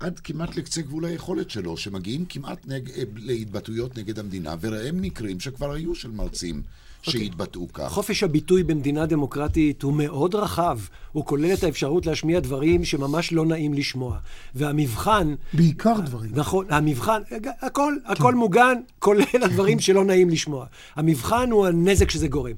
עד 0.00 0.20
כמעט 0.20 0.56
לקצה 0.56 0.82
גבול 0.82 1.04
היכולת 1.04 1.50
שלו, 1.50 1.76
שמגיעים 1.76 2.24
כמעט 2.24 2.58
נג... 2.66 2.90
להתבטאויות 3.16 3.98
נגד 3.98 4.18
המדינה, 4.18 4.54
וראם 4.60 5.00
מקרים 5.00 5.40
שכבר 5.40 5.72
היו 5.72 5.94
של 5.94 6.10
מרצים 6.10 6.62
שהתבטאו 7.02 7.68
כך. 7.72 7.88
חופש 7.88 8.22
הביטוי 8.22 8.62
במדינה 8.62 9.06
דמוקרטית 9.06 9.82
הוא 9.82 9.92
מאוד 9.92 10.34
רחב. 10.34 10.78
הוא 11.12 11.24
כולל 11.24 11.52
את 11.52 11.64
האפשרות 11.64 12.06
להשמיע 12.06 12.40
דברים 12.40 12.84
שממש 12.84 13.32
לא 13.32 13.46
נעים 13.46 13.74
לשמוע. 13.74 14.18
והמבחן... 14.54 15.34
בעיקר 15.52 16.00
דברים. 16.00 16.30
נכון, 16.34 16.66
המבחן, 16.70 17.20
הכל, 17.60 17.94
הכל 18.04 18.34
מוגן, 18.34 18.74
כולל 18.98 19.42
הדברים 19.42 19.80
שלא 19.80 20.04
נעים 20.04 20.30
לשמוע. 20.30 20.66
המבחן 20.94 21.50
הוא 21.50 21.66
הנזק 21.66 22.10
שזה 22.10 22.28
גורם. 22.28 22.54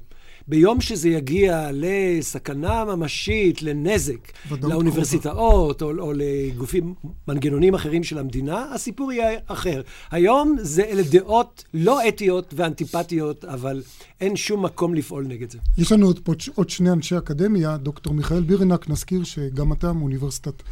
ביום 0.49 0.81
שזה 0.81 1.09
יגיע 1.09 1.69
לסכנה 1.73 2.85
ממשית, 2.85 3.61
לנזק, 3.61 4.31
לאוניברסיטאות 4.61 5.81
או, 5.81 5.91
או 5.99 6.13
לגופים, 6.15 6.93
מנגנונים 7.27 7.73
אחרים 7.73 8.03
של 8.03 8.17
המדינה, 8.17 8.65
הסיפור 8.73 9.11
יהיה 9.11 9.39
אחר. 9.47 9.81
היום 10.11 10.55
זה 10.61 10.83
אלה 10.83 11.03
דעות 11.11 11.63
לא 11.73 12.07
אתיות 12.07 12.53
ואנטיפטיות, 12.57 13.45
אבל 13.45 13.81
אין 14.21 14.35
שום 14.35 14.65
מקום 14.65 14.93
לפעול 14.93 15.25
נגד 15.27 15.51
זה. 15.51 15.57
יש 15.77 15.91
לנו 15.91 16.05
עוד, 16.05 16.19
עוד 16.55 16.69
שני 16.69 16.91
אנשי 16.91 17.17
אקדמיה, 17.17 17.77
דוקטור 17.77 18.13
מיכאל 18.13 18.41
בירנק, 18.41 18.89
נזכיר 18.89 19.23
שגם 19.23 19.73
אתה 19.73 19.93
מאוניברסיטת 19.93 20.63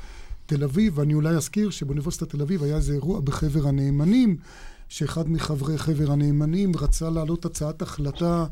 תל 0.45 0.63
אביב, 0.63 0.97
ואני 0.97 1.13
אולי 1.13 1.35
אזכיר 1.35 1.69
שבאוניברסיטת 1.69 2.29
תל 2.29 2.41
אביב 2.41 2.63
היה 2.63 2.75
איזה 2.75 2.93
אירוע 2.93 3.19
בחבר 3.19 3.67
הנאמנים. 3.67 4.37
שאחד 4.89 5.29
מחברי 5.29 5.77
חבר 5.77 6.11
הנאמנים 6.11 6.71
רצה 6.75 7.09
להעלות 7.09 7.45
הצעת 7.45 7.81
החלטה 7.81 8.45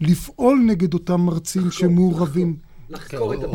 לפעול 0.00 0.64
נגד 0.66 0.94
אותם 0.94 1.20
מרצים 1.20 1.70
שמעורבים. 1.70 2.56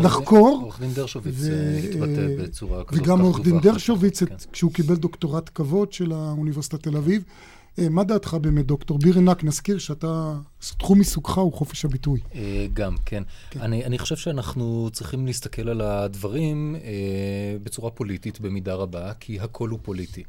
לחקור. 0.03 0.60
עורך 0.63 0.79
דין 0.79 0.94
דרשוביץ 0.94 1.36
התבטא 1.84 2.27
בצורה 2.44 2.84
כזאת. 2.84 3.03
וגם 3.03 3.20
עורך 3.20 3.39
דין 3.39 3.60
דרשוביץ, 3.60 4.24
כשהוא 4.51 4.74
קיבל 4.74 4.96
דוקטורט 4.96 5.50
כבוד 5.56 5.94
של 5.94 6.12
האוניברסיטת 6.12 6.84
תל 6.84 6.98
אביב. 6.98 7.24
מה 7.89 8.03
דעתך 8.03 8.34
באמת, 8.34 8.65
דוקטור 8.65 9.00
בירנק? 9.00 9.43
נזכיר 9.43 9.77
שאתה, 9.77 10.39
תחום 10.77 11.00
עיסוקך 11.00 11.38
הוא 11.38 11.53
חופש 11.53 11.86
הביטוי. 11.86 12.19
גם, 12.74 12.96
כן. 13.05 13.24
כן. 13.50 13.62
אני, 13.62 13.86
אני 13.86 13.98
חושב 13.98 14.15
שאנחנו 14.15 14.89
צריכים 14.93 15.25
להסתכל 15.25 15.69
על 15.69 15.81
הדברים 15.81 16.75
בצורה 17.63 17.91
פוליטית 17.91 18.39
במידה 18.41 18.74
רבה, 18.74 19.13
כי 19.13 19.39
הכל 19.39 19.69
הוא 19.69 19.79
פוליטי. 19.81 20.24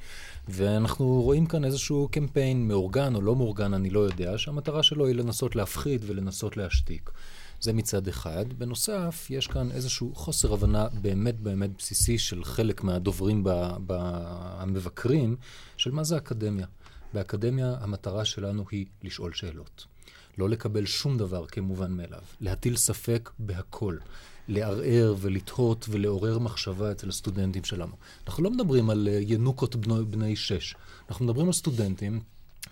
ואנחנו 0.49 1.23
רואים 1.23 1.47
כאן 1.47 1.65
איזשהו 1.65 2.09
קמפיין 2.11 2.69
מאורגן 2.69 3.15
או 3.15 3.23
לא 3.23 3.37
מאורגן, 3.37 3.75
אני 3.75 3.91
לא 3.91 4.01
יודע, 4.01 4.39
שהמטרה 4.39 4.83
שלו 4.83 5.07
היא 5.07 5.15
לנסות 5.15 5.57
להפחיד 5.57 6.05
ולנסות 6.07 6.57
להשתיק. 6.57 7.11
זה 7.61 7.73
מצד 7.73 8.09
אחד. 8.09 8.45
בנוסף, 8.59 9.27
יש 9.31 9.47
כאן 9.47 9.71
איזשהו 9.71 10.15
חוסר 10.15 10.53
הבנה 10.53 10.87
באמת 11.03 11.41
באמת 11.41 11.71
בסיסי 11.79 12.19
של 12.19 12.45
חלק 12.45 12.85
מהדוברים 12.85 13.45
המבקרים, 13.89 15.37
של 15.77 15.91
מה 15.91 16.05
זה 16.05 16.17
אקדמיה. 16.17 16.67
באקדמיה 17.15 17.77
המטרה 17.81 18.25
שלנו 18.25 18.65
היא 18.71 18.87
לשאול 19.03 19.33
שאלות. 19.33 19.87
לא 20.39 20.49
לקבל 20.49 20.87
שום 20.87 21.19
דבר 21.19 21.47
כמובן 21.47 21.93
מאליו. 21.93 22.23
להטיל 22.41 22.77
ספק 22.77 23.31
בהכל. 23.39 23.97
לערער 24.49 25.15
ולתהות 25.21 25.87
ולעורר 25.91 26.39
מחשבה 26.39 26.93
אצל 26.93 27.09
הסטודנטים 27.09 27.65
שלנו. 27.65 27.93
אנחנו 28.27 28.45
לא 28.45 28.51
מדברים 28.51 28.91
על 28.91 29.09
ינוקות 29.21 29.77
בני, 29.77 30.05
בני 30.05 30.37
שש, 30.37 30.75
אנחנו 31.09 31.25
מדברים 31.25 31.47
על 31.47 31.53
סטודנטים, 31.53 32.21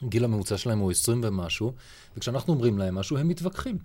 גיל 0.04 0.24
הממוצע 0.24 0.58
שלהם 0.58 0.78
הוא 0.78 0.90
20 0.90 1.20
ומשהו, 1.24 1.72
וכשאנחנו 2.16 2.52
אומרים 2.52 2.78
להם 2.78 2.94
משהו, 2.94 3.18
הם 3.18 3.28
מתווכחים. 3.28 3.78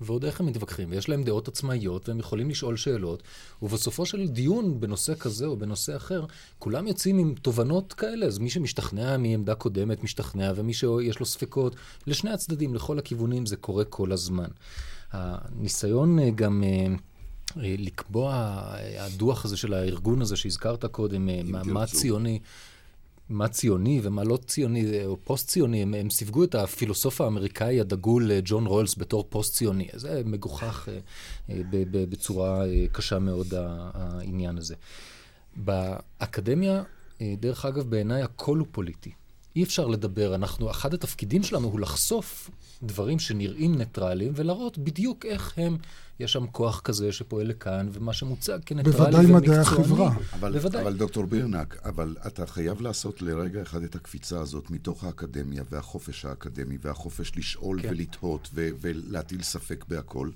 ועוד 0.00 0.24
איך 0.24 0.40
הם 0.40 0.46
מתווכחים, 0.46 0.90
ויש 0.90 1.08
להם 1.08 1.24
דעות 1.24 1.48
עצמאיות, 1.48 2.08
והם 2.08 2.18
יכולים 2.18 2.50
לשאול 2.50 2.76
שאלות, 2.76 3.22
ובסופו 3.62 4.06
של 4.06 4.28
דיון 4.28 4.80
בנושא 4.80 5.14
כזה 5.14 5.46
או 5.46 5.56
בנושא 5.56 5.96
אחר, 5.96 6.24
כולם 6.58 6.86
יוצאים 6.86 7.18
עם 7.18 7.34
תובנות 7.42 7.92
כאלה. 7.92 8.26
אז 8.26 8.38
מי 8.38 8.50
שמשתכנע 8.50 9.16
מעמדה 9.16 9.54
קודמת 9.54 10.04
משתכנע, 10.04 10.52
ומי 10.56 10.74
שיש 10.74 11.20
לו 11.20 11.26
ספקות, 11.26 11.76
לשני 12.06 12.30
הצדדים, 12.30 12.74
לכל 12.74 12.98
הכיוונים, 12.98 13.46
זה 13.46 13.56
קורה 13.56 13.84
כל 13.84 14.12
הזמן. 14.12 14.48
הניסיון 15.12 16.30
גם... 16.34 16.64
לקבוע 17.56 18.54
הדוח 18.98 19.44
הזה 19.44 19.56
של 19.56 19.74
הארגון 19.74 20.22
הזה 20.22 20.36
שהזכרת 20.36 20.84
קודם, 20.84 21.28
מה, 21.44 21.62
מה 21.64 21.86
ציוני, 21.86 22.38
מה 23.28 23.48
ציוני 23.48 24.00
ומה 24.02 24.24
לא 24.24 24.36
ציוני 24.36 25.04
או 25.04 25.16
פוסט-ציוני, 25.24 25.82
הם, 25.82 25.94
הם 25.94 26.10
סיווגו 26.10 26.44
את 26.44 26.54
הפילוסוף 26.54 27.20
האמריקאי 27.20 27.80
הדגול 27.80 28.30
ג'ון 28.44 28.66
רולס 28.66 28.98
בתור 28.98 29.24
פוסט-ציוני. 29.28 29.88
זה 29.92 30.22
מגוחך 30.24 30.88
בצורה 31.90 32.64
קשה 32.92 33.18
מאוד 33.18 33.46
העניין 33.54 34.58
הזה. 34.58 34.74
באקדמיה, 35.56 36.82
דרך 37.22 37.64
אגב, 37.64 37.90
בעיניי 37.90 38.22
הכל 38.22 38.58
הוא 38.58 38.66
פוליטי. 38.72 39.12
אי 39.56 39.62
אפשר 39.62 39.86
לדבר, 39.86 40.34
אנחנו, 40.34 40.70
אחד 40.70 40.94
התפקידים 40.94 41.42
שלנו 41.42 41.68
הוא 41.68 41.80
לחשוף 41.80 42.50
דברים 42.82 43.18
שנראים 43.18 43.74
ניטרליים 43.74 44.32
ולהראות 44.36 44.78
בדיוק 44.78 45.24
איך 45.24 45.52
הם, 45.56 45.76
יש 46.20 46.32
שם 46.32 46.46
כוח 46.46 46.80
כזה 46.80 47.12
שפועל 47.12 47.46
לכאן, 47.46 47.88
ומה 47.92 48.12
שמוצג 48.12 48.58
כניטרלי 48.66 48.96
ומקצועני. 48.96 49.26
בוודאי 49.26 49.40
מדעי 49.40 49.58
החברה. 49.58 50.14
אבל, 50.32 50.52
בוודאי. 50.52 50.82
אבל 50.82 50.96
דוקטור 50.96 51.24
בירנק, 51.24 51.76
אבל 51.84 52.16
אתה 52.26 52.46
חייב 52.46 52.80
לעשות 52.80 53.22
לרגע 53.22 53.62
אחד 53.62 53.82
את 53.82 53.94
הקפיצה 53.94 54.40
הזאת 54.40 54.70
מתוך 54.70 55.04
האקדמיה 55.04 55.62
והחופש 55.70 56.24
האקדמי 56.24 56.78
והחופש 56.80 57.32
לשאול 57.36 57.82
כן. 57.82 57.88
ולתהות 57.90 58.48
ו- 58.54 58.68
ולהטיל 58.80 59.42
ספק 59.42 59.84
בהכל, 59.88 60.30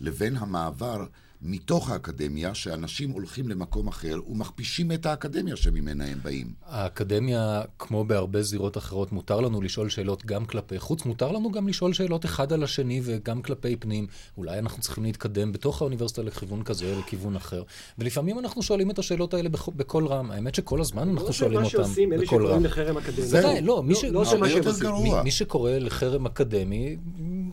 לבין 0.00 0.36
המעבר 0.36 1.06
מתוך 1.42 1.90
האקדמיה, 1.90 2.54
שאנשים 2.54 3.10
הולכים 3.10 3.48
למקום 3.48 3.88
אחר 3.88 4.18
ומכפישים 4.28 4.92
את 4.92 5.06
האקדמיה 5.06 5.56
שממנה 5.56 6.04
הם 6.04 6.18
באים. 6.22 6.52
האקדמיה, 6.66 7.62
כמו 7.78 8.04
בהרבה 8.04 8.42
זירות 8.42 8.76
אחרות, 8.76 9.12
מותר 9.12 9.40
לנו 9.40 9.60
לשאול 9.60 9.88
שאלות 9.88 10.26
גם 10.26 10.46
כלפי 10.46 10.78
חוץ, 10.78 11.04
מותר 11.04 11.32
לנו 11.32 11.50
גם 11.50 11.68
לשאול 11.68 11.92
שאלות 11.92 12.24
אחד 12.24 12.52
על 12.52 12.62
השני 12.62 13.00
וגם 13.04 13.42
כלפי 13.42 13.76
פנים. 13.76 14.06
אולי 14.38 14.58
אנחנו 14.58 14.82
צריכים 14.82 15.04
להתקדם 15.04 15.52
בתוך 15.52 15.82
האוניברסיטה 15.82 16.22
לכיוון 16.22 16.62
כזה 16.62 16.94
או 16.94 16.98
לכיוון 16.98 17.36
אחר. 17.36 17.62
ולפעמים 17.98 18.38
אנחנו 18.38 18.62
שואלים 18.62 18.90
את 18.90 18.98
השאלות 18.98 19.34
האלה 19.34 19.48
בקול 19.76 20.06
רם. 20.06 20.30
האמת 20.30 20.54
שכל 20.54 20.80
הזמן 20.80 21.08
אנחנו 21.08 21.32
שואלים 21.32 21.64
אותם 21.64 21.68
בקול 21.68 21.76
רם. 21.76 21.82
לא 21.82 21.82
זה 21.82 21.82
מה 21.82 21.86
שעושים 21.86 22.12
אלה 22.12 22.26
שקוראים 22.26 22.64
לחרם 22.64 22.96
אקדמי. 22.96 23.26
ודאי, 23.26 23.60
לא, 23.60 23.82
מי, 23.82 23.94
ש... 23.94 24.04
לא, 24.04 24.24
לא 24.24 24.40
מי, 24.40 24.54
מי, 25.02 25.22
מי 25.24 25.30
שקורא 25.30 25.72
לחרם 25.72 26.26
אקדמי, 26.26 26.96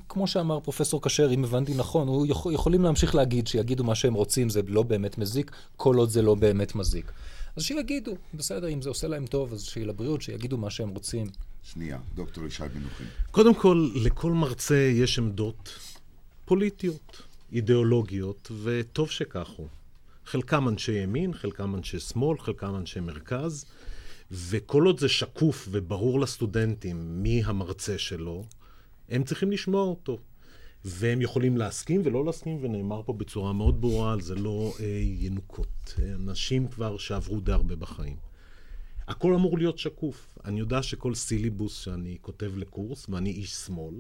כמו 0.10 0.28
שאמר 0.28 0.60
פרופסור 0.60 1.02
כשר, 1.02 1.34
אם 1.34 1.44
הבנתי 1.44 1.74
נכון, 1.74 2.08
הוא 2.08 2.26
יכול, 2.28 2.54
יכולים 2.54 2.84
להמשיך 2.84 3.16
להגיד, 3.16 3.48
שיגידו 3.78 3.84
מה 3.84 3.96
שהם 3.96 4.14
רוצים, 4.14 4.50
זה 4.50 4.62
לא 4.68 4.84
באמת 4.84 5.18
מזיק, 5.18 5.52
כל 5.76 5.96
עוד 5.96 6.10
זה 6.10 6.22
לא 6.22 6.36
באמת 6.36 6.76
מזיק. 6.76 7.12
אז 7.56 7.64
שיגידו, 7.64 8.18
בסדר, 8.34 8.70
אם 8.70 8.82
זה 8.82 8.90
עושה 8.90 9.08
להם 9.08 9.26
טוב, 9.26 9.54
אז 9.54 9.64
שיהיה 9.64 9.88
לבריאות, 9.88 10.22
שיגידו 10.22 10.58
מה 10.58 10.70
שהם 10.70 10.90
רוצים. 10.90 11.28
שנייה, 11.64 12.00
דוקטור 12.16 12.46
ישי 12.46 12.64
מנוחים. 12.76 13.08
קודם 13.32 13.54
כל, 13.54 13.90
לכל 13.96 14.32
מרצה 14.32 14.92
יש 14.94 15.20
עמדות 15.20 15.70
פוליטיות, 16.46 17.22
אידיאולוגיות, 17.52 18.52
וטוב 18.64 19.10
שכך 19.10 19.48
הוא. 19.58 19.68
חלקם 20.26 20.68
אנשי 20.68 20.92
ימין, 20.92 21.34
חלקם 21.34 21.76
אנשי 21.76 22.00
שמאל, 22.00 22.38
חלקם 22.40 22.76
אנשי 22.76 23.00
מרכז, 23.00 23.66
וכל 24.32 24.84
עוד 24.86 25.00
זה 25.00 25.10
שקוף 25.10 25.68
וברור 25.72 26.20
לסטודנטים 26.20 27.24
מי 27.24 27.44
המרצה 27.46 27.98
שלו, 27.98 28.44
הם 29.10 29.24
צריכים 29.24 29.52
לשמוע 29.52 29.84
אותו. 29.84 30.18
והם 30.90 31.22
יכולים 31.22 31.58
להסכים 31.58 32.02
ולא 32.04 32.26
להסכים, 32.26 32.58
ונאמר 32.62 33.02
פה 33.06 33.14
בצורה 33.14 33.54
מאוד 33.54 33.82
ברורה, 33.82 34.16
זה 34.20 34.36
לא 34.36 34.74
אה, 34.80 34.86
ינוקות. 35.20 35.96
אנשים 36.16 36.68
כבר 36.68 36.98
שעברו 36.98 37.40
די 37.40 37.52
הרבה 37.52 37.76
בחיים. 37.76 38.16
הכל 39.08 39.34
אמור 39.34 39.58
להיות 39.58 39.78
שקוף. 39.78 40.38
אני 40.46 40.60
יודע 40.60 40.84
שכל 40.84 41.16
סיליבוס 41.16 41.78
שאני 41.78 42.18
כותב 42.22 42.52
לקורס, 42.58 43.06
ואני 43.10 43.30
איש 43.30 43.54
שמאל, 43.54 43.96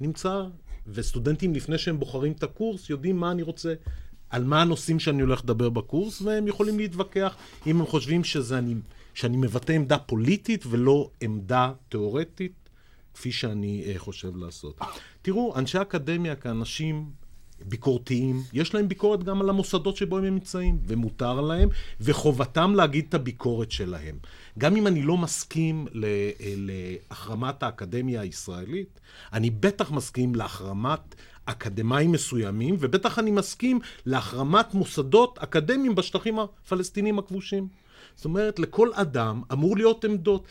נמצא, 0.00 0.44
וסטודנטים 0.86 1.54
לפני 1.54 1.78
שהם 1.78 1.98
בוחרים 1.98 2.32
את 2.32 2.42
הקורס, 2.42 2.90
יודעים 2.90 3.16
מה 3.16 3.30
אני 3.30 3.42
רוצה, 3.42 3.74
על 4.30 4.44
מה 4.44 4.62
הנושאים 4.62 5.00
שאני 5.00 5.22
הולך 5.22 5.40
לדבר 5.44 5.70
בקורס, 5.70 6.22
והם 6.22 6.48
יכולים 6.48 6.78
להתווכח 6.78 7.36
אם 7.66 7.80
הם 7.80 7.86
חושבים 7.86 8.24
שזה 8.24 8.58
אני, 8.58 8.74
שאני 9.14 9.36
מבטא 9.36 9.72
עמדה 9.72 9.98
פוליטית 9.98 10.64
ולא 10.66 11.10
עמדה 11.20 11.72
תיאורטית, 11.88 12.63
כפי 13.14 13.32
שאני 13.32 13.84
uh, 13.84 13.98
חושב 13.98 14.36
לעשות. 14.36 14.80
תראו, 15.22 15.54
אנשי 15.56 15.80
אקדמיה 15.80 16.34
כאנשים 16.34 17.10
ביקורתיים, 17.64 18.42
יש 18.52 18.74
להם 18.74 18.88
ביקורת 18.88 19.24
גם 19.24 19.40
על 19.40 19.48
המוסדות 19.48 19.96
שבו 19.96 20.18
הם 20.18 20.24
נמצאים, 20.24 20.78
ומותר 20.86 21.40
להם, 21.40 21.68
וחובתם 22.00 22.74
להגיד 22.74 23.04
את 23.08 23.14
הביקורת 23.14 23.70
שלהם. 23.70 24.18
גם 24.58 24.76
אם 24.76 24.86
אני 24.86 25.02
לא 25.02 25.16
מסכים 25.16 25.86
להחרמת 26.34 27.62
האקדמיה 27.62 28.20
הישראלית, 28.20 29.00
אני 29.32 29.50
בטח 29.50 29.90
מסכים 29.90 30.34
להחרמת 30.34 31.14
אקדמאים 31.44 32.12
מסוימים, 32.12 32.76
ובטח 32.80 33.18
אני 33.18 33.30
מסכים 33.30 33.80
להחרמת 34.06 34.74
מוסדות 34.74 35.38
אקדמיים 35.38 35.94
בשטחים 35.94 36.38
הפלסטינים 36.38 37.18
הכבושים. 37.18 37.68
זאת 38.16 38.24
אומרת, 38.24 38.58
לכל 38.58 38.90
אדם 38.94 39.42
אמור 39.52 39.76
להיות 39.76 40.04
עמדות. 40.04 40.46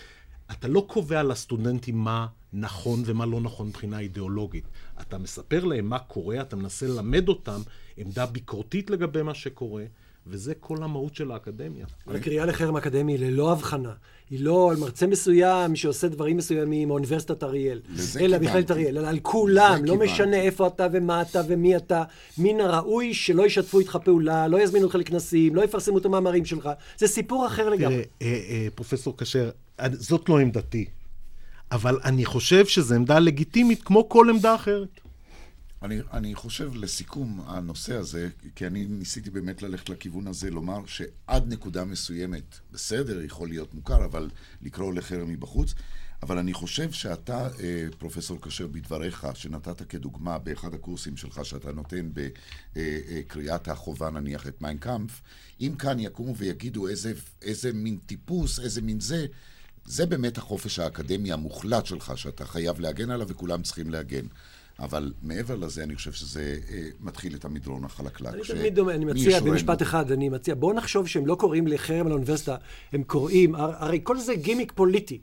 אתה 0.60 0.68
לא 0.68 0.86
קובע 0.88 1.24
לסטודנטים 1.24 1.98
מה 1.98 2.28
נכון 2.54 3.04
ומה 3.06 3.26
לא 3.26 3.42
נכון 3.42 3.68
מבחינה 3.68 4.00
אידיאולוגית. 4.00 4.63
אתה 5.02 5.18
מספר 5.18 5.63
להם 5.63 5.89
מה 5.89 6.00
קורה, 6.00 6.42
אתה 6.42 6.56
מנסה 6.56 6.88
ללמד 6.88 7.28
אותם 7.28 7.62
עמדה 7.98 8.26
ביקורתית 8.26 8.89
לגבי 8.89 9.22
מה 9.22 9.34
שקורה, 9.34 9.84
וזה 10.28 10.54
כל 10.60 10.78
המהות 10.84 11.16
של 11.16 11.32
האקדמיה. 11.32 11.86
הקריאה 12.08 12.46
לחרם 12.46 12.78
אקדמי 12.78 13.18
ללא 13.18 13.52
הבחנה. 13.52 13.94
היא 14.30 14.39
לא 14.39 14.72
על 14.72 14.78
מרצה 14.78 15.08
מסוים 15.08 15.76
שעושה 15.76 16.08
דברים 16.08 16.38
מסוימים 16.38 16.88
מאוניברסיטת 16.88 17.44
אריאל, 17.44 17.82
אלא 18.20 18.39
מכללת 18.39 18.72
אריאל, 18.72 18.98
אלא 18.98 19.08
על 19.08 19.20
כולם, 19.20 19.86
לא 19.86 19.96
משנה 19.96 20.38
איפה 20.38 20.68
אתה 20.68 20.88
ומה 20.92 21.22
אתה 21.22 21.42
ומי 21.48 21.76
אתה. 21.76 22.04
מן 22.38 22.60
הראוי 22.60 23.13
שלא 23.13 23.46
ישתפו 23.46 23.80
איתך 23.80 23.98
פעולה, 24.04 24.48
לא 24.48 24.62
יזמינו 24.62 24.86
אותך 24.86 24.96
לכנסים, 24.96 25.56
לא 25.56 25.63
יפרסמו 25.63 25.98
את 25.98 26.06
המאמרים 26.06 26.46
שלך. 26.46 26.70
זה 26.98 27.08
סיפור 27.08 27.48
אחר 27.48 27.70
לגמרי. 27.70 28.04
אה, 28.22 28.28
אה, 28.28 28.68
פרופסור 28.76 29.18
כשר, 29.18 29.50
זאת 29.91 30.29
לא 30.29 30.39
עמדתי. 30.39 30.86
אבל 31.71 31.99
אני 32.03 32.25
חושב 32.25 32.65
שזו 32.65 32.95
עמדה 32.95 33.19
לגיטימית 33.19 33.83
כמו 33.83 34.09
כל 34.09 34.27
עמדה 34.29 34.55
אחרת. 34.55 34.99
אני, 35.81 35.99
אני 36.13 36.36
חושב 36.36 36.75
לסיכום 36.75 37.41
הנושא 37.45 37.95
הזה, 37.95 38.29
כי 38.55 38.67
אני 38.67 38.86
ניסיתי 38.86 39.29
באמת 39.29 39.62
ללכת 39.62 39.89
לכיוון 39.89 40.27
הזה, 40.27 40.49
לומר 40.49 40.86
שעד 40.86 41.53
נקודה 41.53 41.86
מסוימת, 41.86 42.59
בסדר, 42.71 43.21
יכול 43.21 43.49
להיות 43.49 43.73
מוכר, 43.73 44.05
אבל 44.05 44.29
לקרוא 44.62 44.93
לחרם 44.93 45.29
מבחוץ. 45.29 45.73
אבל 46.23 46.38
אני 46.38 46.53
חושב 46.53 46.91
שאתה, 46.91 47.49
אה, 47.59 47.88
פרופסור 47.97 48.41
כשר, 48.41 48.67
בדבריך, 48.67 49.27
שנתת 49.33 49.81
כדוגמה 49.81 50.38
באחד 50.38 50.73
הקורסים 50.73 51.17
שלך 51.17 51.45
שאתה 51.45 51.71
נותן 51.71 52.09
בקריאת 52.75 53.67
החובה, 53.67 54.09
נניח, 54.09 54.47
את 54.47 54.62
מיינקאמפ, 54.62 55.21
אם 55.62 55.75
כאן 55.79 55.99
יקומו 55.99 56.36
ויגידו 56.36 56.88
איזה, 56.88 57.13
איזה 57.41 57.73
מין 57.73 57.97
טיפוס, 58.05 58.59
איזה 58.59 58.81
מין 58.81 58.99
זה, 58.99 59.25
זה 59.86 60.06
באמת 60.06 60.38
החופש 60.38 60.80
האקדמי 60.80 61.32
המוחלט 61.32 61.86
שלך, 61.86 62.13
שאתה 62.15 62.46
חייב 62.46 62.80
להגן 62.80 63.10
עליו 63.10 63.28
וכולם 63.28 63.62
צריכים 63.62 63.89
להגן. 63.89 64.26
אבל 64.80 65.13
מעבר 65.22 65.56
לזה, 65.56 65.84
אני 65.84 65.96
חושב 65.96 66.12
שזה 66.12 66.58
אה, 66.72 66.88
מתחיל 67.00 67.36
את 67.36 67.46
המדרון 67.46 67.84
החלקלק. 67.84 68.34
אני 68.34 68.41
תמיד 68.48 68.76
דומה, 68.76 68.93
אני 68.93 69.06
מציע, 69.06 69.39
במשפט 69.39 69.82
אחד, 69.82 70.12
אני 70.12 70.30
מציע, 70.30 70.56
בואו 70.56 70.74
נחשוב 70.74 71.08
שהם 71.08 71.28
לא 71.28 71.36
קוראים 71.36 71.67
לחרם 71.67 72.06
על 72.06 72.12
האוניברסיטה, 72.12 72.56
הם 72.93 73.04
קוראים, 73.04 73.56
הרי 73.56 74.00
כל 74.04 74.19
זה 74.19 74.36
גימיק 74.36 74.72
פוליטי. 74.76 75.19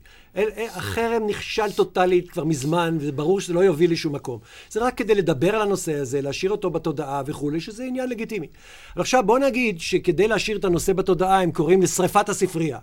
החרם 0.75 1.27
נכשל 1.27 1.71
טוטאלית 1.71 2.31
כבר 2.31 2.43
מזמן, 2.43 2.97
וזה 2.99 3.11
ברור 3.11 3.41
שזה 3.41 3.53
לא 3.53 3.59
יוביל 3.59 3.91
לשום 3.91 4.15
מקום. 4.15 4.39
זה 4.69 4.79
רק 4.79 4.97
כדי 4.97 5.15
לדבר 5.15 5.55
על 5.55 5.61
הנושא 5.61 5.93
הזה, 5.93 6.21
להשאיר 6.21 6.51
אותו 6.51 6.69
בתודעה 6.69 7.21
וכולי, 7.25 7.59
שזה 7.59 7.83
עניין 7.83 8.09
לגיטימי. 8.09 8.47
אבל 8.95 9.01
עכשיו 9.01 9.23
בואו 9.25 9.37
נגיד 9.37 9.79
שכדי 9.79 10.27
להשאיר 10.27 10.57
את 10.57 10.65
הנושא 10.65 10.93
בתודעה, 10.93 11.41
הם 11.41 11.51
קוראים 11.51 11.81
לשרפת 11.81 12.29
הספרייה, 12.29 12.79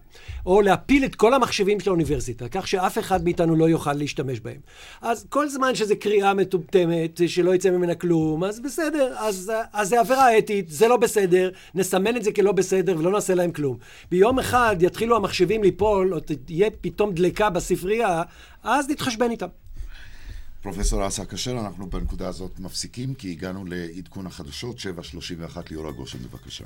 או 0.47 0.61
להפיל 0.61 1.05
את 1.05 1.15
כל 1.15 1.35
המחשבים 1.35 1.81
של 1.81 1.91
האוניברסיטה, 1.91 2.49
כך 2.49 2.69
שאף 2.69 2.99
אחד 2.99 3.25
מאיתנו 3.25 3.57
לא 3.57 3.69
יוכל 3.69 3.93
להשתמש 3.93 4.41
בהם. 4.41 4.61
אז 5.03 5.27
כל 5.29 5.49
זמן 5.49 5.75
שזה 5.75 5.97
קריאה 5.97 6.35
מטומטמת, 6.35 7.21
שלא 7.27 7.55
יצא 7.55 7.71
ממנה 7.71 7.95
כלום, 7.95 8.45
אז 8.45 8.61
בסדר, 8.61 9.15
אז, 9.19 9.53
אז 9.73 9.89
זה 9.89 10.01
עבירה 10.01 10.39
אתית, 10.39 10.69
זה 10.69 10.89
לא 10.89 10.97
בסדר, 10.97 11.51
נסמן 11.75 12.17
את 12.17 12.25
זה 12.25 12.33
כלא 12.33 12.53
בסדר 12.53 12.97
ולא 12.99 13.11
נעשה 13.11 13.35
להם 13.35 13.53
כלום. 13.53 13.77
ביום 14.11 14.39
אחד 14.39 14.77
יתחילו 14.81 15.17
המחשבים 15.17 15.63
ליפול, 15.63 16.15
או 16.15 16.21
תהיה 16.21 16.71
פתאום 16.81 17.13
דלקה 17.13 17.38
בדיקה 17.39 17.51
בספרייה, 17.51 18.23
אז 18.63 18.89
נתחשבן 18.89 19.31
איתם. 19.31 19.47
פרופסור 20.63 21.07
אסא 21.07 21.25
כשר, 21.25 21.53
אנחנו 21.53 21.91
בנקודה 21.91 22.29
הזאת 22.29 22.59
מפסיקים, 22.59 23.15
כי 23.15 23.31
הגענו 23.31 23.65
לעדכון 23.65 24.27
החדשות, 24.27 24.77
7.31 24.79 25.59
ליאורה 25.71 25.93
גושן, 25.93 26.19
בבקשה. 26.19 26.65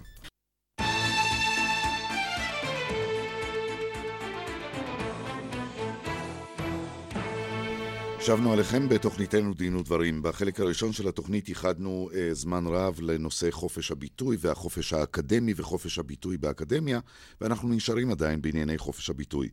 שבנו 8.21 8.53
עליכם 8.53 8.89
בתוכניתנו 8.89 9.55
דין 9.55 9.77
ודברים. 9.77 10.23
בחלק 10.23 10.61
הראשון 10.61 10.93
של 10.93 11.09
התוכנית 11.09 11.49
ייחדנו 11.49 12.09
אה, 12.15 12.29
זמן 12.35 12.67
רב 12.67 13.01
לנושא 13.01 13.51
חופש 13.51 13.91
הביטוי 13.91 14.37
והחופש 14.41 14.93
האקדמי 14.93 15.53
וחופש 15.57 15.99
הביטוי 15.99 16.39
באקדמיה, 16.39 17.01
ואנחנו 17.41 17.69
נשארים 17.69 18.11
עדיין 18.11 18.43
בענייני 18.43 18.79
חופש 18.79 19.11
הביטוי. 19.11 19.49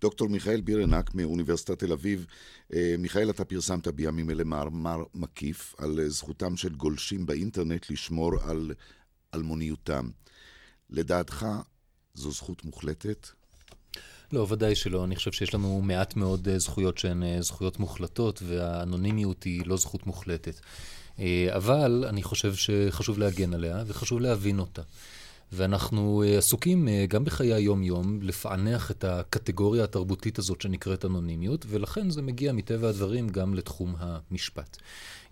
דוקטור 0.00 0.28
מיכאל 0.28 0.60
בירנק 0.60 1.14
מאוניברסיטת 1.14 1.78
תל 1.78 1.92
אביב. 1.92 2.26
אה, 2.74 2.94
מיכאל, 2.98 3.30
אתה 3.30 3.44
פרסמת 3.44 3.88
בימים 3.88 4.30
אלה 4.30 4.44
מאמר 4.44 5.02
מקיף 5.14 5.74
על 5.78 6.00
אה, 6.00 6.08
זכותם 6.08 6.56
של 6.56 6.74
גולשים 6.74 7.26
באינטרנט 7.26 7.90
לשמור 7.90 8.32
על 8.42 8.72
אלמוניותם. 9.34 10.08
לדעתך, 10.90 11.46
זו 12.14 12.30
זכות 12.30 12.64
מוחלטת? 12.64 13.28
לא, 14.32 14.46
ודאי 14.50 14.74
שלא. 14.74 15.04
אני 15.04 15.16
חושב 15.16 15.32
שיש 15.32 15.54
לנו 15.54 15.80
מעט 15.82 16.16
מאוד 16.16 16.48
אה, 16.48 16.58
זכויות 16.58 16.98
שהן 16.98 17.40
זכויות 17.40 17.78
מוחלטות, 17.78 18.42
והאנונימיות 18.42 19.44
היא 19.44 19.66
לא 19.66 19.76
זכות 19.76 20.06
מוחלטת. 20.06 20.60
אבל 21.56 22.04
אני 22.08 22.22
חושב 22.22 22.54
שחשוב 22.54 23.18
להגן 23.18 23.54
עליה 23.54 23.84
וחשוב 23.86 24.20
להבין 24.20 24.58
אותה. 24.58 24.82
ואנחנו 25.52 26.22
אה, 26.26 26.38
עסוקים 26.38 26.88
אה, 26.88 27.04
גם 27.08 27.24
בחיי 27.24 27.54
היום-יום 27.54 28.22
לפענח 28.22 28.90
את 28.90 29.04
הקטגוריה 29.04 29.84
התרבותית 29.84 30.38
הזאת 30.38 30.60
שנקראת 30.60 31.04
אנונימיות, 31.04 31.64
ולכן 31.68 32.10
זה 32.10 32.22
מגיע 32.22 32.52
מטבע 32.52 32.88
הדברים 32.88 33.28
גם 33.28 33.54
לתחום 33.54 33.94
המשפט. 33.98 34.76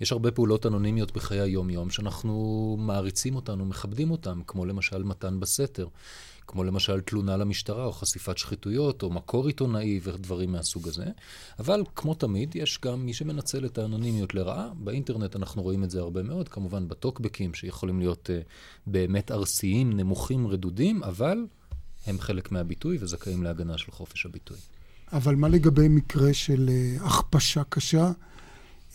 יש 0.00 0.12
הרבה 0.12 0.30
פעולות 0.30 0.66
אנונימיות 0.66 1.12
בחיי 1.12 1.40
היום-יום 1.40 1.90
שאנחנו 1.90 2.76
מעריצים 2.80 3.36
אותן 3.36 3.60
ומכבדים 3.60 4.10
אותן, 4.10 4.38
כמו 4.46 4.64
למשל 4.64 5.02
מתן 5.02 5.40
בסתר. 5.40 5.86
כמו 6.46 6.64
למשל 6.64 7.00
תלונה 7.00 7.36
למשטרה, 7.36 7.84
או 7.84 7.92
חשיפת 7.92 8.38
שחיתויות, 8.38 9.02
או 9.02 9.10
מקור 9.10 9.46
עיתונאי 9.46 10.00
ודברים 10.02 10.52
מהסוג 10.52 10.88
הזה. 10.88 11.04
אבל 11.58 11.82
כמו 11.96 12.14
תמיד, 12.14 12.56
יש 12.56 12.78
גם 12.84 13.06
מי 13.06 13.14
שמנצל 13.14 13.66
את 13.66 13.78
האנונימיות 13.78 14.34
לרעה. 14.34 14.68
באינטרנט 14.74 15.36
אנחנו 15.36 15.62
רואים 15.62 15.84
את 15.84 15.90
זה 15.90 16.00
הרבה 16.00 16.22
מאוד, 16.22 16.48
כמובן 16.48 16.88
בטוקבקים, 16.88 17.54
שיכולים 17.54 17.98
להיות 17.98 18.30
uh, 18.30 18.46
באמת 18.86 19.30
ארסיים, 19.30 19.96
נמוכים, 19.96 20.46
רדודים, 20.46 21.02
אבל 21.02 21.46
הם 22.06 22.20
חלק 22.20 22.52
מהביטוי 22.52 22.98
וזכאים 23.00 23.42
להגנה 23.42 23.78
של 23.78 23.92
חופש 23.92 24.26
הביטוי. 24.26 24.56
אבל 25.12 25.34
מה 25.34 25.48
לגבי 25.48 25.88
מקרה 25.88 26.34
של 26.34 26.70
uh, 27.00 27.04
הכפשה 27.04 27.62
קשה? 27.68 28.12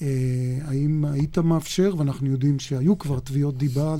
אה, 0.02 0.08
האם 0.66 1.06
היית 1.06 1.38
מאפשר, 1.38 1.94
ואנחנו 1.98 2.32
יודעים 2.32 2.60
שהיו 2.60 3.00
כבר 3.00 3.20
תביעות 3.20 3.58
דיבה, 3.58 3.96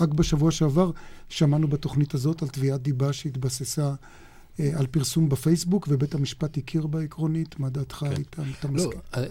רק 0.00 0.08
בשבוע 0.08 0.50
שעבר 0.50 0.90
שמענו 1.28 1.68
בתוכנית 1.68 2.14
הזאת 2.14 2.42
על 2.42 2.48
תביעת 2.48 2.82
דיבה 2.82 3.12
שהתבססה 3.12 3.94
אה, 4.60 4.70
על 4.74 4.86
פרסום 4.86 5.28
בפייסבוק, 5.28 5.88
ובית 5.90 6.14
המשפט 6.14 6.58
הכיר 6.58 6.86
בה 6.86 7.02
עקרונית, 7.02 7.60
מה 7.60 7.70
דעתך 7.70 7.96
כן. 7.96 8.06
הייתה? 8.06 8.42
לא? 8.72 8.90
אה, 9.16 9.24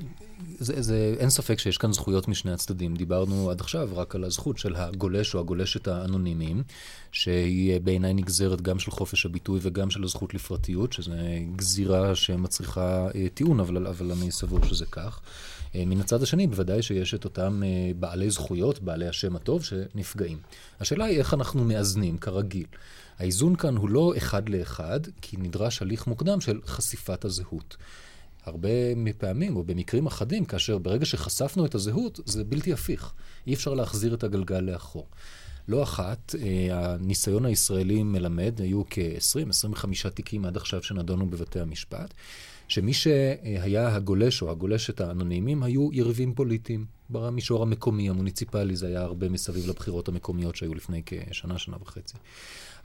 זה, 0.60 0.82
זה, 0.82 1.15
אין 1.17 1.30
ספק 1.30 1.60
שיש 1.60 1.77
כאן 1.77 1.93
זכויות 1.93 2.27
משני 2.27 2.51
הצדדים. 2.51 2.95
דיברנו 2.95 3.49
עד 3.49 3.62
עכשיו 3.62 3.89
רק 3.93 4.15
על 4.15 4.23
הזכות 4.23 4.58
של 4.58 4.75
הגולש 4.75 5.36
או 5.36 5.39
הגולשת 5.39 5.88
האנונימיים, 5.88 6.63
שהיא 7.12 7.80
בעיניי 7.80 8.13
נגזרת 8.13 8.62
גם 8.62 8.80
של 8.80 8.91
חופש 8.91 9.25
הביטוי 9.25 9.60
וגם 9.62 9.89
של 9.89 10.04
הזכות 10.04 10.34
לפרטיות, 10.34 10.93
שזו 10.93 11.12
גזירה 11.56 12.15
שמצריכה 12.15 13.08
טיעון, 13.34 13.60
אבל, 13.60 13.88
אבל 13.88 14.12
אני 14.12 14.32
סבור 14.32 14.65
שזה 14.65 14.86
כך. 14.86 15.19
אה, 15.75 15.84
מן 15.86 15.99
הצד 15.99 16.23
השני, 16.23 16.47
בוודאי 16.47 16.82
שיש 16.82 17.13
את 17.13 17.25
אותם 17.25 17.63
אה, 17.65 17.91
בעלי 17.99 18.30
זכויות, 18.30 18.80
בעלי 18.80 19.08
השם 19.08 19.36
הטוב, 19.36 19.63
שנפגעים. 19.63 20.38
השאלה 20.80 21.06
היא 21.06 21.19
איך 21.19 21.34
אנחנו 21.34 21.63
מאזנים, 21.63 22.17
כרגיל. 22.17 22.65
האיזון 23.19 23.56
כאן 23.56 23.77
הוא 23.77 23.89
לא 23.89 24.13
אחד 24.17 24.49
לאחד, 24.49 24.99
כי 25.21 25.38
נדרש 25.38 25.82
הליך 25.82 26.08
מוקדם 26.08 26.41
של 26.41 26.60
חשיפת 26.65 27.25
הזהות. 27.25 27.77
הרבה 28.45 28.69
פעמים, 29.17 29.56
או 29.56 29.63
במקרים 29.63 30.06
אחדים, 30.06 30.45
כאשר 30.45 30.77
ברגע 30.77 31.06
שחשפנו 31.06 31.65
את 31.65 31.75
הזהות, 31.75 32.19
זה 32.25 32.43
בלתי 32.43 32.73
הפיך. 32.73 33.13
אי 33.47 33.54
אפשר 33.54 33.73
להחזיר 33.73 34.13
את 34.13 34.23
הגלגל 34.23 34.60
לאחור. 34.60 35.08
לא 35.67 35.84
אחת, 35.84 36.36
הניסיון 36.71 37.45
הישראלי 37.45 38.04
מלמד, 38.04 38.62
היו 38.62 38.84
כ-20-25 38.89 40.10
תיקים 40.10 40.45
עד 40.45 40.58
עכשיו 40.58 40.84
שנדונו 40.84 41.30
בבתי 41.30 41.60
המשפט, 41.60 42.13
שמי 42.67 42.93
שהיה 42.93 43.95
הגולש 43.95 44.41
או 44.41 44.51
הגולשת 44.51 45.01
האנונימיים 45.01 45.63
היו 45.63 45.89
יריבים 45.93 46.34
פוליטיים. 46.34 46.86
במישור 47.12 47.63
המקומי, 47.63 48.10
המוניציפלי, 48.10 48.76
זה 48.76 48.88
היה 48.88 49.02
הרבה 49.02 49.30
מסביב 49.30 49.69
לבחירות 49.69 50.08
המקומיות 50.08 50.56
שהיו 50.56 50.74
לפני 50.74 51.02
כשנה, 51.06 51.58
שנה 51.58 51.78
וחצי. 51.82 52.17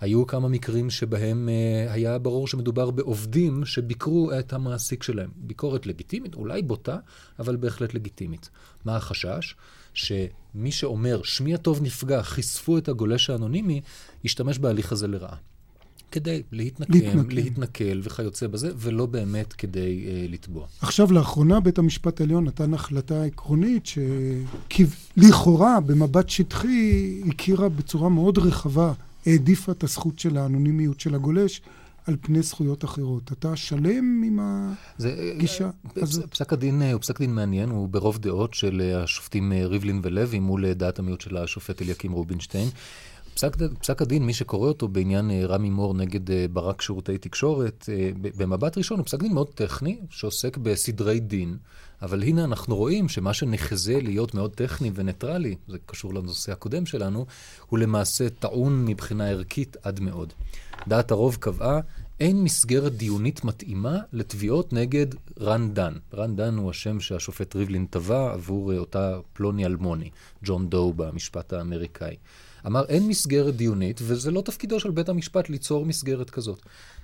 היו 0.00 0.26
כמה 0.26 0.48
מקרים 0.48 0.90
שבהם 0.90 1.48
uh, 1.48 1.92
היה 1.92 2.18
ברור 2.18 2.48
שמדובר 2.48 2.90
בעובדים 2.90 3.64
שביקרו 3.64 4.30
את 4.38 4.52
המעסיק 4.52 5.02
שלהם. 5.02 5.30
ביקורת 5.36 5.86
לגיטימית, 5.86 6.34
אולי 6.34 6.62
בוטה, 6.62 6.98
אבל 7.38 7.56
בהחלט 7.56 7.94
לגיטימית. 7.94 8.50
מה 8.84 8.96
החשש? 8.96 9.54
שמי 9.94 10.72
שאומר, 10.72 11.22
שמי 11.22 11.54
הטוב 11.54 11.82
נפגע, 11.82 12.22
חשפו 12.22 12.78
את 12.78 12.88
הגולש 12.88 13.30
האנונימי, 13.30 13.80
ישתמש 14.24 14.58
בהליך 14.58 14.92
הזה 14.92 15.06
לרעה. 15.06 15.36
כדי 16.10 16.42
להתנקם, 16.52 16.92
להתנקם. 16.92 17.28
להתנכל 17.30 18.00
וכיוצא 18.02 18.46
בזה, 18.46 18.70
ולא 18.76 19.06
באמת 19.06 19.52
כדי 19.52 20.04
uh, 20.06 20.32
לתבוע. 20.32 20.66
עכשיו, 20.80 21.12
לאחרונה 21.12 21.60
בית 21.60 21.78
המשפט 21.78 22.20
העליון 22.20 22.44
נתן 22.44 22.74
החלטה 22.74 23.24
עקרונית 23.24 23.86
שלכאורה, 23.86 25.80
במבט 25.80 26.28
שטחי, 26.28 27.20
הכירה 27.28 27.68
בצורה 27.68 28.08
מאוד 28.08 28.38
רחבה, 28.38 28.92
העדיפה 29.26 29.72
את 29.72 29.84
הזכות 29.84 30.18
של 30.18 30.36
האנונימיות 30.36 31.00
של 31.00 31.14
הגולש. 31.14 31.60
על 32.06 32.16
פני 32.20 32.42
זכויות 32.42 32.84
אחרות. 32.84 33.32
אתה 33.32 33.56
שלם 33.56 34.22
עם 34.26 34.38
הגישה 35.00 35.64
אה, 35.64 35.70
הזאת? 36.02 36.30
פסק 36.30 36.52
הדין 36.52 36.82
הוא 36.82 37.00
פסק 37.00 37.18
דין 37.18 37.34
מעניין, 37.34 37.70
הוא 37.70 37.88
ברוב 37.88 38.18
דעות 38.18 38.54
של 38.54 38.92
השופטים 38.94 39.52
ריבלין 39.52 40.00
ולוי 40.02 40.38
מול 40.38 40.72
דעת 40.72 40.98
המיעוט 40.98 41.20
של 41.20 41.36
השופט 41.36 41.82
אליקים 41.82 42.12
רובינשטיין. 42.12 42.68
פסק, 43.36 43.56
פסק 43.80 44.02
הדין, 44.02 44.26
מי 44.26 44.34
שקורא 44.34 44.68
אותו 44.68 44.88
בעניין 44.88 45.30
אה, 45.30 45.46
רמי 45.46 45.70
מור 45.70 45.94
נגד 45.94 46.30
אה, 46.30 46.46
ברק 46.52 46.82
שירותי 46.82 47.18
תקשורת, 47.18 47.88
אה, 47.92 48.10
במבט 48.16 48.78
ראשון 48.78 48.98
הוא 48.98 49.06
פסק 49.06 49.22
דין 49.22 49.34
מאוד 49.34 49.50
טכני, 49.54 49.98
שעוסק 50.10 50.56
בסדרי 50.56 51.20
דין, 51.20 51.56
אבל 52.02 52.22
הנה 52.22 52.44
אנחנו 52.44 52.76
רואים 52.76 53.08
שמה 53.08 53.34
שנחזה 53.34 53.98
להיות 54.02 54.34
מאוד 54.34 54.54
טכני 54.54 54.90
וניטרלי, 54.94 55.56
זה 55.68 55.78
קשור 55.86 56.14
לנושא 56.14 56.52
הקודם 56.52 56.86
שלנו, 56.86 57.26
הוא 57.66 57.78
למעשה 57.78 58.30
טעון 58.30 58.84
מבחינה 58.84 59.28
ערכית 59.28 59.76
עד 59.82 60.00
מאוד. 60.00 60.32
דעת 60.88 61.10
הרוב 61.10 61.36
קבעה 61.40 61.80
אין 62.20 62.42
מסגרת 62.42 62.92
דיונית 62.92 63.44
מתאימה 63.44 63.98
לתביעות 64.12 64.72
נגד 64.72 65.06
רן 65.40 65.74
דן. 65.74 65.92
רן 66.14 66.36
דן 66.36 66.56
הוא 66.56 66.70
השם 66.70 67.00
שהשופט 67.00 67.56
ריבלין 67.56 67.86
טבע 67.86 68.32
עבור 68.32 68.78
אותה 68.78 69.18
פלוני 69.32 69.66
אלמוני, 69.66 70.10
ג'ון 70.44 70.68
דו 70.68 70.92
במשפט 70.96 71.52
האמריקאי. 71.52 72.16
אמר, 72.66 72.84
אין 72.88 73.08
מסגרת 73.08 73.56
דיונית, 73.56 74.00
וזה 74.02 74.30
לא 74.30 74.40
תפקידו 74.40 74.80
של 74.80 74.90
בית 74.90 75.08
המשפט 75.08 75.48
ליצור 75.48 75.86
מסגרת 75.86 76.30
כזאת. 76.30 76.62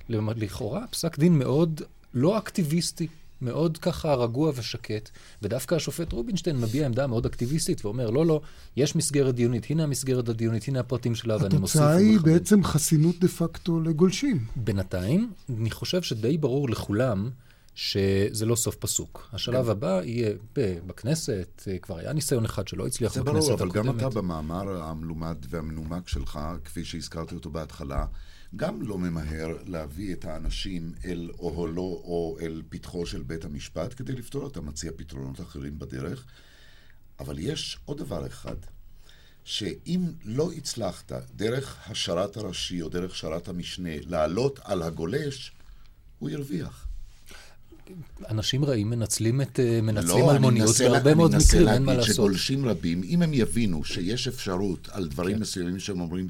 לכאורה, 0.08 0.86
פסק 0.90 1.18
דין 1.18 1.38
מאוד 1.38 1.80
לא 2.14 2.38
אקטיביסטי, 2.38 3.06
מאוד 3.42 3.78
ככה 3.78 4.14
רגוע 4.14 4.52
ושקט, 4.56 5.10
ודווקא 5.42 5.74
השופט 5.74 6.12
רובינשטיין 6.12 6.56
מביע 6.56 6.86
עמדה 6.86 7.06
מאוד 7.06 7.26
אקטיביסטית 7.26 7.84
ואומר, 7.84 8.10
לא, 8.10 8.26
לא, 8.26 8.40
יש 8.76 8.96
מסגרת 8.96 9.34
דיונית, 9.34 9.66
הנה 9.70 9.82
המסגרת 9.82 10.28
הדיונית, 10.28 10.68
הנה 10.68 10.80
הפרטים 10.80 11.14
שלה, 11.14 11.36
ואני 11.40 11.58
מוסיף 11.58 11.80
ומכבד. 11.80 11.96
התוצאה 11.96 12.08
היא 12.08 12.20
בעצם 12.20 12.64
חסינות 12.64 13.18
דה 13.18 13.28
פקטו 13.28 13.80
לגולשים. 13.80 14.44
בינתיים, 14.56 15.30
אני 15.58 15.70
חושב 15.70 16.02
שדי 16.02 16.38
ברור 16.38 16.68
לכולם 16.68 17.30
שזה 17.74 18.46
לא 18.46 18.56
סוף 18.56 18.76
פסוק. 18.76 19.28
השלב 19.32 19.70
הבא 19.70 20.00
יהיה 20.04 20.30
בכנסת, 20.56 21.68
כבר 21.82 21.98
היה 21.98 22.12
ניסיון 22.12 22.44
אחד 22.44 22.68
שלא 22.68 22.86
הצליח 22.86 23.18
בכנסת 23.18 23.26
הקודמת. 23.28 23.42
זה 23.42 23.56
ברור, 23.56 23.88
אבל 23.88 23.90
גם 23.90 24.08
אתה 24.08 24.20
במאמר 24.20 24.82
המלומד 24.82 25.36
והמנומק 25.48 26.08
שלך, 26.08 26.38
כפי 26.64 26.84
שהזכרתי 26.84 27.34
אותו 27.34 27.50
בהתחלה, 27.50 28.06
גם 28.56 28.82
לא 28.82 28.98
ממהר 28.98 29.48
להביא 29.66 30.14
את 30.14 30.24
האנשים 30.24 30.92
אל 31.04 31.30
אוהלו 31.38 31.82
או 31.82 32.38
אל 32.40 32.62
פתחו 32.68 33.06
של 33.06 33.22
בית 33.22 33.44
המשפט 33.44 33.94
כדי 33.96 34.12
לפתור 34.12 34.42
אותם, 34.42 34.66
מציע 34.66 34.90
פתרונות 34.96 35.40
אחרים 35.40 35.78
בדרך. 35.78 36.24
אבל 37.20 37.38
יש 37.38 37.78
עוד 37.84 37.98
דבר 37.98 38.26
אחד, 38.26 38.56
שאם 39.44 40.00
לא 40.24 40.52
הצלחת 40.52 41.12
דרך 41.34 41.90
השרת 41.90 42.36
הראשי 42.36 42.82
או 42.82 42.88
דרך 42.88 43.16
שרת 43.16 43.48
המשנה 43.48 43.90
לעלות 44.00 44.60
על 44.62 44.82
הגולש, 44.82 45.52
הוא 46.18 46.30
ירוויח. 46.30 46.86
אנשים 48.30 48.64
רעים 48.64 48.90
מנצלים 48.90 49.40
את, 49.40 49.60
אה, 49.60 49.80
מנצלים 49.82 50.24
לא, 50.24 50.32
אלמוניות 50.32 50.76
בהרבה 50.78 51.14
מאוד 51.14 51.34
מקרים, 51.36 51.68
אין 51.68 51.68
מה 51.68 51.68
לעשות. 51.68 51.68
אני 51.68 51.78
מנסה 51.78 52.00
להגיד 52.00 52.14
שגולשים 52.14 52.68
רבים, 52.68 53.02
אם 53.04 53.22
הם 53.22 53.34
יבינו 53.34 53.84
שיש 53.84 54.28
אפשרות 54.28 54.88
על 54.92 55.08
דברים 55.08 55.36
כן. 55.36 55.42
מסוימים 55.42 55.78
שהם 55.78 56.00
אומרים, 56.00 56.26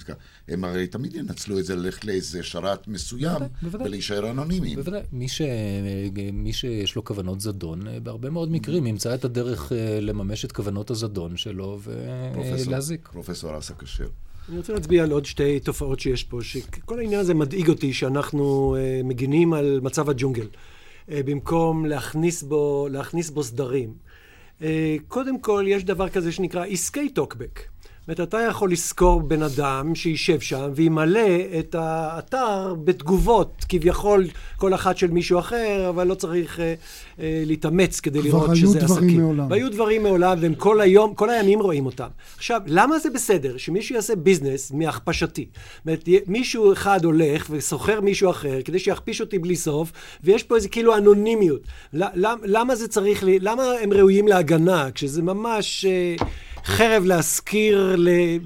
הם 0.48 0.64
הרי 0.64 0.86
תמיד 0.86 1.14
ינצלו 1.14 1.58
את 1.58 1.64
זה 1.64 1.76
ללכת 1.76 2.04
לאיזה 2.04 2.42
שרת 2.42 2.88
מסוים, 2.88 3.42
בוודאי, 3.62 3.86
ולהישאר 3.86 4.30
אנונימיים. 4.30 4.78
בוודאי, 4.78 5.02
מי, 5.12 5.28
ש, 5.28 5.42
מי 6.32 6.52
שיש 6.52 6.96
לו 6.96 7.04
כוונות 7.04 7.40
זדון, 7.40 7.88
אה, 7.88 8.00
בהרבה 8.00 8.30
מאוד 8.30 8.50
מקרים 8.50 8.86
ימצא 8.86 9.14
את 9.14 9.24
הדרך 9.24 9.72
אה, 9.72 10.00
לממש 10.00 10.44
את 10.44 10.52
כוונות 10.52 10.90
הזדון 10.90 11.36
שלו 11.36 11.80
ולהזיק. 11.84 13.08
פרופסור 13.12 13.58
אסא 13.58 13.74
כשר. 13.78 14.08
אני 14.48 14.58
רוצה 14.58 14.72
להצביע 14.72 15.02
על 15.02 15.10
עוד 15.10 15.24
שתי 15.24 15.60
תופעות 15.60 16.00
שיש 16.00 16.24
פה, 16.24 16.38
שכל 16.42 16.98
העניין 16.98 17.20
הזה 17.20 17.34
מדאיג 17.34 17.68
אותי, 17.68 17.92
שאנחנו 17.92 18.76
מגינים 19.04 19.52
על 19.52 19.80
מצב 19.82 20.10
הג'ונגל. 20.10 20.46
אה, 21.10 21.20
במקום 21.22 21.86
להכניס 21.86 22.42
בו, 22.42 22.88
להכניס 22.90 23.30
בו 23.30 23.42
סדרים. 23.42 23.94
אה, 24.62 24.96
קודם 25.08 25.40
כל, 25.40 25.64
יש 25.68 25.84
דבר 25.84 26.08
כזה 26.08 26.32
שנקרא 26.32 26.66
עסקי 26.66 27.08
טוקבק. 27.08 27.60
זאת 28.02 28.08
אומרת, 28.08 28.28
אתה 28.28 28.40
יכול 28.40 28.72
לשכור 28.72 29.20
בן 29.20 29.42
אדם 29.42 29.94
שישב 29.94 30.40
שם 30.40 30.70
וימלא 30.74 31.20
את 31.58 31.74
האתר 31.78 32.74
בתגובות, 32.84 33.64
כביכול 33.68 34.26
כל 34.56 34.74
אחת 34.74 34.98
של 34.98 35.10
מישהו 35.10 35.38
אחר, 35.38 35.86
אבל 35.88 36.06
לא 36.06 36.14
צריך 36.14 36.60
אה, 36.60 36.74
אה, 37.20 37.42
להתאמץ 37.46 38.00
כדי 38.00 38.22
לראות 38.22 38.56
שזה 38.56 38.78
עסקים. 38.78 38.84
כבר 38.84 38.94
היו 38.94 39.00
דברים 39.00 39.20
מעולם. 39.20 39.50
והיו 39.50 39.70
דברים 39.70 40.02
מעולם, 40.02 40.38
והם 40.40 40.54
כל 40.54 40.80
היום, 40.80 41.14
כל 41.14 41.30
הימים 41.30 41.60
רואים 41.60 41.86
אותם. 41.86 42.08
עכשיו, 42.36 42.60
למה 42.66 42.98
זה 42.98 43.10
בסדר 43.10 43.56
שמישהו 43.56 43.94
יעשה 43.94 44.16
ביזנס 44.16 44.72
מהכפשתי? 44.72 45.46
זאת 45.52 45.86
אומרת, 45.86 46.08
מישהו 46.26 46.72
אחד 46.72 47.04
הולך 47.04 47.46
וסוחר 47.50 48.00
מישהו 48.00 48.30
אחר 48.30 48.62
כדי 48.64 48.78
שיכפיש 48.78 49.20
אותי 49.20 49.38
בלי 49.38 49.56
סוף, 49.56 49.92
ויש 50.24 50.42
פה 50.42 50.56
איזה 50.56 50.68
כאילו 50.68 50.96
אנונימיות. 50.96 51.60
למה 52.44 52.76
זה 52.76 52.88
צריך, 52.88 53.24
למה 53.26 53.62
הם 53.82 53.92
ראויים 53.92 54.28
להגנה, 54.28 54.88
כשזה 54.94 55.22
ממש... 55.22 55.84
אה, 55.84 56.16
חרב 56.64 57.04
להשכיר, 57.04 57.96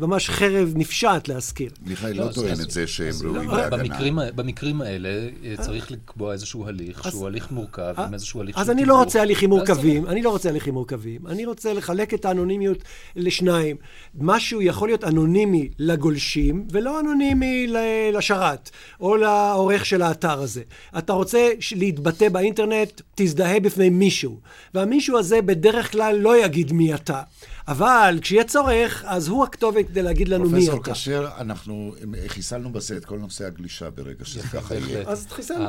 ממש 0.01 0.31
חרב 0.31 0.73
נפשעת 0.77 1.29
להשכיר. 1.29 1.71
מיכאל 1.87 2.17
לא, 2.17 2.27
לא 2.27 2.33
טוען 2.33 2.61
את 2.61 2.71
זה 2.71 2.87
שהם 2.87 3.13
ראויים 3.25 3.51
לא, 3.51 3.57
להגנה. 3.57 4.33
במקרים 4.35 4.81
האלה 4.81 5.09
אה, 5.45 5.55
צריך 5.61 5.91
לקבוע 5.91 6.33
איזשהו 6.33 6.69
הליך, 6.69 7.11
שהוא 7.11 7.27
הליך 7.27 7.51
מורכב, 7.51 7.95
עם 7.99 8.15
איזשהו 8.15 8.41
הליך 8.41 8.57
של 8.57 8.61
אז 8.61 8.71
אני 8.71 8.85
לא 8.85 8.97
רוצה 8.97 9.23
הליכים 9.23 9.51
מורכבים, 9.51 10.07
אני 10.07 10.23
לא 10.23 10.31
רוצה 10.31 10.49
הליכים 10.49 10.75
מורכבים. 10.75 11.27
אני 11.27 11.47
רוצה 11.47 11.73
לחלק 11.73 12.15
את 12.15 12.25
האנונימיות 12.25 12.79
לשניים. 13.17 13.77
משהו 14.21 14.63
יכול 14.63 14.89
להיות 14.89 15.05
אנונימי 15.05 15.69
לגולשים, 15.79 16.67
ולא 16.73 17.01
אנונימי 17.01 17.67
לשרת, 18.13 18.71
או 19.01 19.17
לעורך 19.17 19.87
של 19.87 20.03
האתר 20.03 20.41
הזה. 20.41 20.63
אתה 20.99 21.13
רוצה 21.13 21.51
להתבטא 21.77 22.29
באינטרנט, 22.29 23.01
תזדהה 23.15 23.61
בפני 23.61 23.91
מישהו. 23.91 24.41
והמישהו 24.75 25.19
הזה 25.19 25.43
בדרך 25.43 25.93
כלל 25.93 26.17
לא 26.17 26.45
יגיד 26.45 26.73
מי 26.73 26.95
אתה. 26.95 27.23
אבל 27.69 28.19
כשיהיה 28.23 28.45
צורך, 28.45 29.05
אז 29.07 29.29
הוא 29.29 29.45
הכתובת 29.45 29.87
כדי 29.89 30.03
להגיד 30.03 30.29
לנו 30.29 30.51
מי 30.51 30.65
אתה. 30.65 30.73
פרופסור 30.73 30.95
כשר, 30.95 31.29
אנחנו 31.39 31.95
חיסלנו 32.29 32.73
בזה 32.73 32.97
את 32.97 33.05
כל 33.05 33.19
נושא 33.19 33.47
הגלישה 33.47 33.91
ברגע 33.91 34.25
שזה 34.25 34.43
ככה 34.43 34.75
יהיה. 34.75 35.03
אז 35.07 35.27
חיסלנו. 35.31 35.65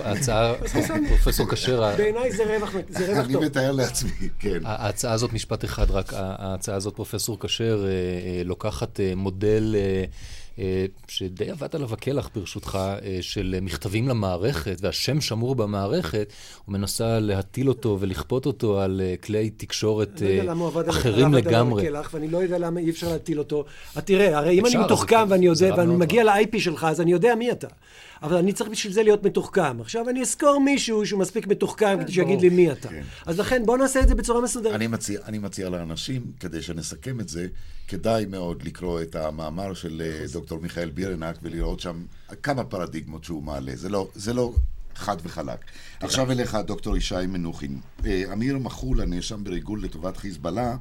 ההצעה, 0.00 0.54
פרופסור 1.08 1.48
כשר... 1.50 1.96
בעיניי 1.96 2.32
זה 2.32 2.56
רווח 2.56 2.72
טוב. 2.72 3.10
אני 3.10 3.36
מתאר 3.36 3.72
לעצמי, 3.72 4.10
כן. 4.38 4.60
ההצעה 4.64 5.12
הזאת, 5.12 5.32
משפט 5.32 5.64
אחד 5.64 5.90
רק, 5.90 6.12
ההצעה 6.14 6.76
הזאת, 6.76 6.94
פרופסור 6.94 7.38
כשר, 7.40 7.84
אה, 7.86 7.90
אה, 7.90 8.42
לוקחת 8.44 9.00
אה, 9.00 9.12
מודל... 9.16 9.76
אה, 10.58 10.86
שדי 11.08 11.50
עבד 11.50 11.76
עליו 11.76 11.92
הקלח 11.92 12.30
ברשותך, 12.34 12.78
אה, 13.02 13.18
של 13.20 13.58
מכתבים 13.62 14.08
למערכת, 14.08 14.76
והשם 14.80 15.20
שמור 15.20 15.54
במערכת, 15.54 16.32
הוא 16.64 16.72
מנסה 16.72 17.20
להטיל 17.20 17.68
אותו 17.68 17.96
ולכפות 18.00 18.46
אותו 18.46 18.80
על 18.80 19.00
אה, 19.04 19.14
כלי 19.16 19.50
תקשורת 19.50 20.22
אחרים 20.88 21.34
לגמרי. 21.34 21.82
הקלח, 21.86 22.10
ואני 22.14 22.28
לא 22.28 22.38
יודע 22.38 22.58
למה 22.58 22.80
אי 22.80 22.90
אפשר 22.90 23.08
להטיל 23.08 23.38
אותו. 23.38 23.64
תראה, 24.04 24.38
הרי 24.38 24.58
אם 24.58 24.66
אני 24.66 24.76
מתוחכם 24.76 25.26
ואני 25.28 25.46
יודע, 25.46 25.74
ואני 25.76 25.96
מגיע 25.96 26.24
ל-IP 26.24 26.60
שלך, 26.60 26.84
אז 26.84 27.00
אני 27.00 27.12
יודע 27.12 27.34
מי 27.34 27.50
אתה. 27.50 27.68
אבל 28.22 28.36
אני 28.36 28.52
צריך 28.52 28.70
בשביל 28.70 28.92
זה 28.92 29.02
להיות 29.02 29.24
מתוחכם. 29.24 29.80
עכשיו 29.80 30.08
אני 30.08 30.20
אזכור 30.20 30.60
מישהו 30.60 31.06
שהוא 31.06 31.20
מספיק 31.20 31.46
מתוחכם 31.46 31.98
כדי 32.00 32.12
שיגיד 32.12 32.40
לי 32.40 32.48
מי 32.48 32.72
אתה. 32.72 32.88
כן. 32.88 33.02
אז 33.26 33.38
לכן 33.40 33.62
בוא 33.66 33.78
נעשה 33.78 34.00
את 34.00 34.08
זה 34.08 34.14
בצורה 34.14 34.40
מסודרת. 34.40 34.74
אני 34.74 34.86
מציע, 34.86 35.20
אני 35.26 35.38
מציע 35.38 35.68
לאנשים, 35.68 36.22
כדי 36.40 36.62
שנסכם 36.62 37.20
את 37.20 37.28
זה, 37.28 37.46
כדאי 37.88 38.24
מאוד 38.26 38.62
לקרוא 38.62 39.02
את 39.02 39.16
המאמר 39.16 39.74
של 39.74 40.02
אה, 40.04 40.24
דוקטור 40.32 40.60
מיכאל 40.60 40.90
בירנק 40.90 41.38
ולראות 41.42 41.80
שם 41.80 42.04
כמה 42.42 42.64
פרדיגמות 42.64 43.24
שהוא 43.24 43.42
מעלה. 43.42 43.72
זה 43.74 43.88
לא, 43.88 44.08
זה 44.14 44.34
לא 44.34 44.52
חד 44.94 45.16
וחלק. 45.22 45.64
עכשיו 46.00 46.30
אליך, 46.30 46.54
דוקטור 46.66 46.96
ישי 46.96 47.26
מנוחין. 47.28 47.80
אה, 48.06 48.22
אמיר 48.32 48.58
מחול, 48.58 49.00
הנאשם 49.00 49.44
בריגול 49.44 49.84
לטובת 49.84 50.16
חיזבאללה, 50.16 50.76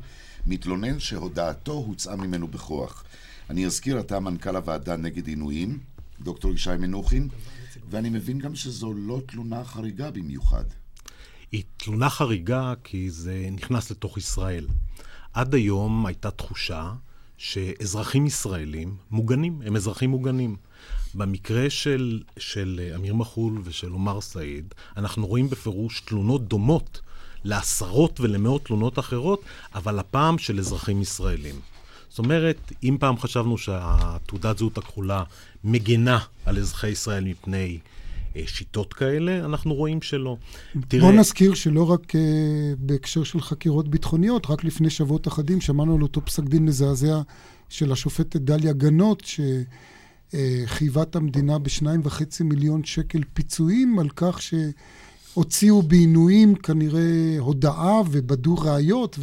מתלונן 0.47 0.99
שהודעתו 0.99 1.71
הוצאה 1.71 2.15
ממנו 2.15 2.47
בכוח. 2.47 3.03
אני 3.49 3.65
אזכיר, 3.65 3.99
אתה 3.99 4.19
מנכ"ל 4.19 4.55
הוועדה 4.55 4.95
נגד 4.95 5.27
עינויים, 5.27 5.79
דוקטור 6.21 6.53
ישי 6.53 6.69
מנוחין, 6.79 7.29
ואני 7.89 8.09
מבין 8.09 8.39
גם 8.39 8.55
שזו 8.55 8.93
לא 8.93 9.21
תלונה 9.25 9.63
חריגה 9.63 10.11
במיוחד. 10.11 10.63
היא 11.51 11.63
תלונה 11.77 12.09
חריגה 12.09 12.73
כי 12.83 13.09
זה 13.09 13.49
נכנס 13.51 13.91
לתוך 13.91 14.17
ישראל. 14.17 14.67
עד 15.33 15.55
היום 15.55 16.05
הייתה 16.05 16.31
תחושה 16.31 16.93
שאזרחים 17.37 18.25
ישראלים 18.25 18.97
מוגנים, 19.11 19.61
הם 19.65 19.75
אזרחים 19.75 20.09
מוגנים. 20.09 20.55
במקרה 21.15 21.69
של, 21.69 22.21
של 22.37 22.91
אמיר 22.95 23.13
מחול 23.13 23.61
ושל 23.63 23.89
עומר 23.91 24.21
סעיד, 24.21 24.73
אנחנו 24.97 25.27
רואים 25.27 25.49
בפירוש 25.49 26.01
תלונות 26.01 26.47
דומות 26.47 27.01
לעשרות 27.43 28.19
ולמאות 28.19 28.65
תלונות 28.65 28.99
אחרות, 28.99 29.41
אבל 29.75 29.99
הפעם 29.99 30.37
של 30.37 30.59
אזרחים 30.59 31.01
ישראלים. 31.01 31.55
זאת 32.17 32.23
אומרת, 32.23 32.71
אם 32.83 32.97
פעם 32.99 33.17
חשבנו 33.17 33.57
שהתעודת 33.57 34.57
זהות 34.57 34.77
הכחולה 34.77 35.23
מגנה 35.63 36.19
על 36.45 36.57
אזרחי 36.57 36.89
ישראל 36.89 37.23
מפני 37.23 37.79
אה, 38.35 38.41
שיטות 38.45 38.93
כאלה, 38.93 39.45
אנחנו 39.45 39.73
רואים 39.73 40.01
שלא. 40.01 40.37
תראה... 40.87 41.01
בוא 41.01 41.11
נזכיר 41.11 41.53
שלא 41.53 41.91
רק 41.91 42.15
uh, 42.15 42.17
בהקשר 42.77 43.23
של 43.23 43.41
חקירות 43.41 43.87
ביטחוניות, 43.87 44.49
רק 44.49 44.63
לפני 44.63 44.89
שבועות 44.89 45.27
אחדים 45.27 45.61
שמענו 45.61 45.95
על 45.95 46.01
אותו 46.01 46.25
פסק 46.25 46.43
דין 46.43 46.65
מזעזע 46.65 47.21
של 47.69 47.91
השופטת 47.91 48.35
דליה 48.41 48.73
גנות, 48.73 49.23
שחייבה 50.33 51.01
את 51.01 51.15
המדינה 51.15 51.59
בשניים 51.59 52.01
וחצי 52.03 52.43
מיליון 52.43 52.83
שקל 52.83 53.21
פיצויים 53.33 53.99
על 53.99 54.09
כך 54.15 54.39
שהוציאו 54.41 55.81
בעינויים 55.81 56.55
כנראה 56.55 57.35
הודאה 57.39 58.01
ובדו 58.11 58.55
ראיות 58.55 59.19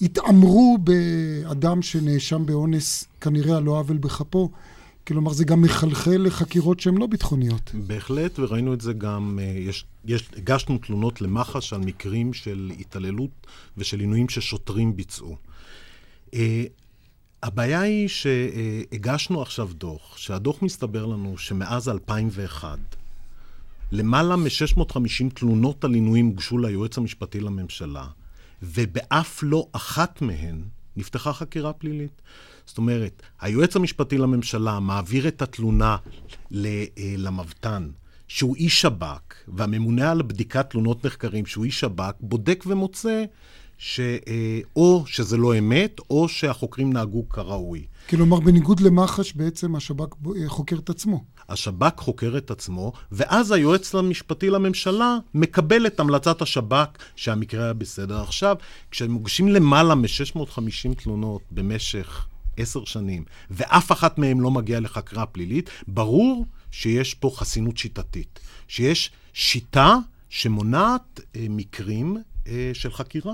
והתעמרו 0.00 0.78
באדם 0.78 1.82
שנאשם 1.82 2.46
באונס, 2.46 3.04
כנראה 3.20 3.56
על 3.56 3.62
לא 3.62 3.78
עוול 3.78 3.96
בכפו. 3.96 4.50
כלומר, 5.06 5.32
זה 5.32 5.44
גם 5.44 5.62
מחלחל 5.62 6.16
לחקירות 6.18 6.80
שהן 6.80 6.98
לא 6.98 7.06
ביטחוניות. 7.06 7.70
בהחלט, 7.74 8.38
וראינו 8.38 8.74
את 8.74 8.80
זה 8.80 8.92
גם, 8.92 9.38
אה, 9.42 9.44
יש, 9.44 9.84
יש, 10.04 10.28
הגשנו 10.36 10.78
תלונות 10.78 11.20
למח"ש 11.20 11.72
על 11.72 11.80
מקרים 11.80 12.32
של 12.32 12.72
התעללות 12.80 13.46
ושל 13.76 14.00
עינויים 14.00 14.28
ששוטרים 14.28 14.96
ביצעו. 14.96 15.36
Uh, 16.30 16.34
הבעיה 17.42 17.80
היא 17.80 18.08
שהגשנו 18.08 19.42
עכשיו 19.42 19.70
דוח, 19.72 20.16
שהדוח 20.16 20.62
מסתבר 20.62 21.06
לנו 21.06 21.38
שמאז 21.38 21.88
2001, 21.88 22.78
למעלה 23.92 24.36
מ-650 24.36 25.34
תלונות 25.34 25.84
על 25.84 25.94
עינויים 25.94 26.26
הוגשו 26.26 26.58
ליועץ 26.58 26.98
המשפטי 26.98 27.40
לממשלה, 27.40 28.06
ובאף 28.62 29.40
לא 29.42 29.66
אחת 29.72 30.22
מהן 30.22 30.62
נפתחה 30.96 31.32
חקירה 31.32 31.72
פלילית. 31.72 32.22
זאת 32.66 32.78
אומרת, 32.78 33.22
היועץ 33.40 33.76
המשפטי 33.76 34.18
לממשלה 34.18 34.80
מעביר 34.80 35.28
את 35.28 35.42
התלונה 35.42 35.96
אה, 36.54 36.84
למבת"ן, 37.18 37.88
שהוא 38.28 38.56
איש 38.56 38.80
שב"כ, 38.80 39.34
והממונה 39.48 40.10
על 40.10 40.22
בדיקת 40.22 40.70
תלונות 40.70 41.06
נחקרים, 41.06 41.46
שהוא 41.46 41.64
איש 41.64 41.80
שב"כ, 41.80 42.14
בודק 42.20 42.64
ומוצא 42.66 43.24
שאו 43.78 44.20
אה, 44.78 45.02
שזה 45.06 45.36
לא 45.36 45.58
אמת, 45.58 46.00
או 46.10 46.28
שהחוקרים 46.28 46.92
נהגו 46.92 47.28
כראוי. 47.28 47.86
כלומר, 48.08 48.40
בניגוד 48.40 48.80
למח"ש, 48.80 49.32
בעצם 49.32 49.76
השב"כ 49.76 50.14
אה, 50.26 50.48
חוקר 50.48 50.76
את 50.76 50.90
עצמו. 50.90 51.24
השב"כ 51.50 52.00
חוקר 52.00 52.34
את 52.36 52.50
עצמו, 52.50 52.92
ואז 53.12 53.52
היועץ 53.52 53.94
המשפטי 53.94 54.50
לממשלה 54.50 55.18
מקבל 55.34 55.86
את 55.86 56.00
המלצת 56.00 56.42
השב"כ 56.42 56.88
שהמקרה 57.16 57.64
היה 57.64 57.72
בסדר. 57.72 58.22
עכשיו, 58.22 58.56
כשמוגשים 58.90 59.48
למעלה 59.48 59.94
מ-650 59.94 61.02
תלונות 61.02 61.42
במשך 61.50 62.26
עשר 62.56 62.84
שנים, 62.84 63.24
ואף 63.50 63.92
אחת 63.92 64.18
מהן 64.18 64.38
לא 64.38 64.50
מגיעה 64.50 64.80
לחקירה 64.80 65.26
פלילית, 65.26 65.70
ברור 65.88 66.46
שיש 66.70 67.14
פה 67.14 67.30
חסינות 67.36 67.78
שיטתית. 67.78 68.40
שיש 68.68 69.10
שיטה 69.32 69.96
שמונעת 70.28 71.20
אה, 71.36 71.46
מקרים 71.50 72.16
אה, 72.46 72.70
של 72.72 72.92
חקירה. 72.92 73.32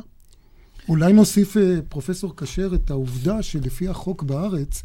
אולי 0.89 1.13
נוסיף, 1.13 1.57
אה, 1.57 1.79
פרופסור 1.89 2.37
כשר, 2.37 2.71
את 2.75 2.91
העובדה 2.91 3.43
שלפי 3.43 3.89
החוק 3.89 4.23
בארץ, 4.23 4.83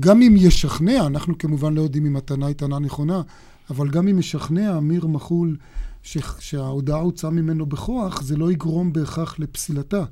גם 0.00 0.22
אם 0.22 0.34
ישכנע, 0.36 1.06
אנחנו 1.06 1.38
כמובן 1.38 1.74
לא 1.74 1.80
יודעים 1.80 2.06
אם 2.06 2.16
הטענה 2.16 2.46
היא 2.46 2.54
טענה 2.54 2.78
נכונה, 2.78 3.22
אבל 3.70 3.88
גם 3.90 4.08
אם 4.08 4.18
ישכנע 4.18 4.78
אמיר 4.78 5.06
מחול 5.06 5.56
ש... 6.02 6.18
שההודעה 6.38 7.00
הוצאה 7.00 7.30
ממנו 7.30 7.66
בכוח, 7.66 8.22
זה 8.22 8.36
לא 8.36 8.52
יגרום 8.52 8.92
בהכרח 8.92 9.38
לפסילתה. 9.38 10.04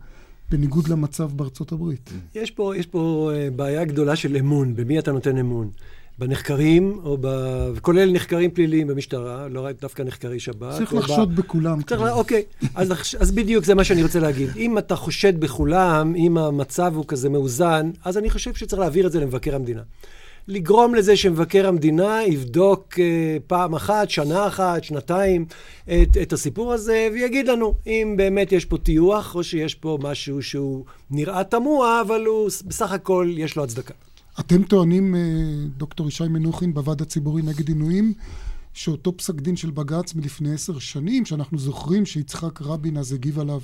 בניגוד 0.50 0.88
למצב 0.88 1.30
בארצות 1.36 1.72
הברית. 1.72 2.10
יש 2.34 2.50
פה, 2.50 2.76
יש 2.76 2.86
פה 2.86 3.30
אה, 3.34 3.50
בעיה 3.50 3.84
גדולה 3.84 4.16
של 4.16 4.36
אמון, 4.36 4.76
במי 4.76 4.98
אתה 4.98 5.12
נותן 5.12 5.38
אמון. 5.38 5.70
בנחקרים, 6.18 7.00
או 7.05 7.18
ב... 7.20 7.29
כולל 7.81 8.12
נחקרים 8.12 8.50
פליליים 8.50 8.87
במשטרה, 8.87 9.48
לא 9.48 9.61
רק 9.61 9.81
דווקא 9.81 10.03
נחקרי 10.03 10.40
שב"כ. 10.40 10.77
צריך 10.77 10.94
לחשוד 10.94 11.37
ב... 11.37 11.40
בכולם. 11.40 11.83
צריך, 11.83 12.00
לה... 12.00 12.12
אוקיי, 12.12 12.42
אז, 12.74 12.92
אז 13.18 13.33
בדיוק 13.33 13.64
זה 13.64 13.74
מה 13.74 13.85
שאני 13.85 14.03
רוצה 14.03 14.20
להגיד. 14.20 14.48
אם 14.57 14.79
אתה 14.79 14.96
חושד 14.96 15.40
בכולם, 15.40 16.14
אם 16.16 16.38
המצב 16.38 16.92
הוא 16.96 17.05
כזה 17.09 17.29
מאוזן, 17.29 17.90
אז 18.05 18.18
אני 18.18 18.31
חושב 18.31 18.55
שצריך 18.55 18.81
להעביר 18.81 19.07
את 19.07 19.12
זה 19.12 19.20
למבקר 19.20 19.55
המדינה. 19.55 19.83
לגרום 20.48 20.94
לזה 20.94 21.16
שמבקר 21.16 21.68
המדינה 21.68 22.20
יבדוק 22.27 22.98
אה, 22.98 23.37
פעם 23.46 23.74
אחת, 23.74 24.11
שנה 24.11 24.46
אחת, 24.46 24.85
שנתיים, 24.85 25.46
את, 25.85 26.16
את 26.22 26.33
הסיפור 26.33 26.72
הזה, 26.72 27.09
ויגיד 27.12 27.48
לנו 27.48 27.74
אם 27.87 28.14
באמת 28.16 28.53
יש 28.53 28.64
פה 28.64 28.79
טיוח, 28.79 29.35
או 29.35 29.44
שיש 29.44 29.74
פה 29.74 29.98
משהו 30.03 30.42
שהוא 30.42 30.85
נראה 31.11 31.44
תמוה, 31.44 32.00
אבל 32.00 32.24
הוא 32.27 32.50
בסך 32.66 32.92
הכל 32.92 33.31
יש 33.37 33.57
לו 33.57 33.64
הצדקה. 33.64 33.94
אתם 34.40 34.62
טוענים, 34.62 35.14
אה, 35.14 35.20
דוקטור 35.76 36.08
ישי 36.08 36.28
מנוחין, 36.28 36.74
בוועד 36.74 37.02
הציבורי 37.02 37.42
נגד 37.42 37.68
עינויים, 37.68 38.14
שאותו 38.72 39.16
פסק 39.16 39.34
דין 39.34 39.56
של 39.56 39.70
בג"ץ 39.70 40.14
מלפני 40.14 40.54
עשר 40.54 40.78
שנים, 40.78 41.24
שאנחנו 41.24 41.58
זוכרים 41.58 42.06
שיצחק 42.06 42.62
רבין 42.62 42.96
אז 42.96 43.12
הגיב 43.12 43.38
עליו, 43.38 43.60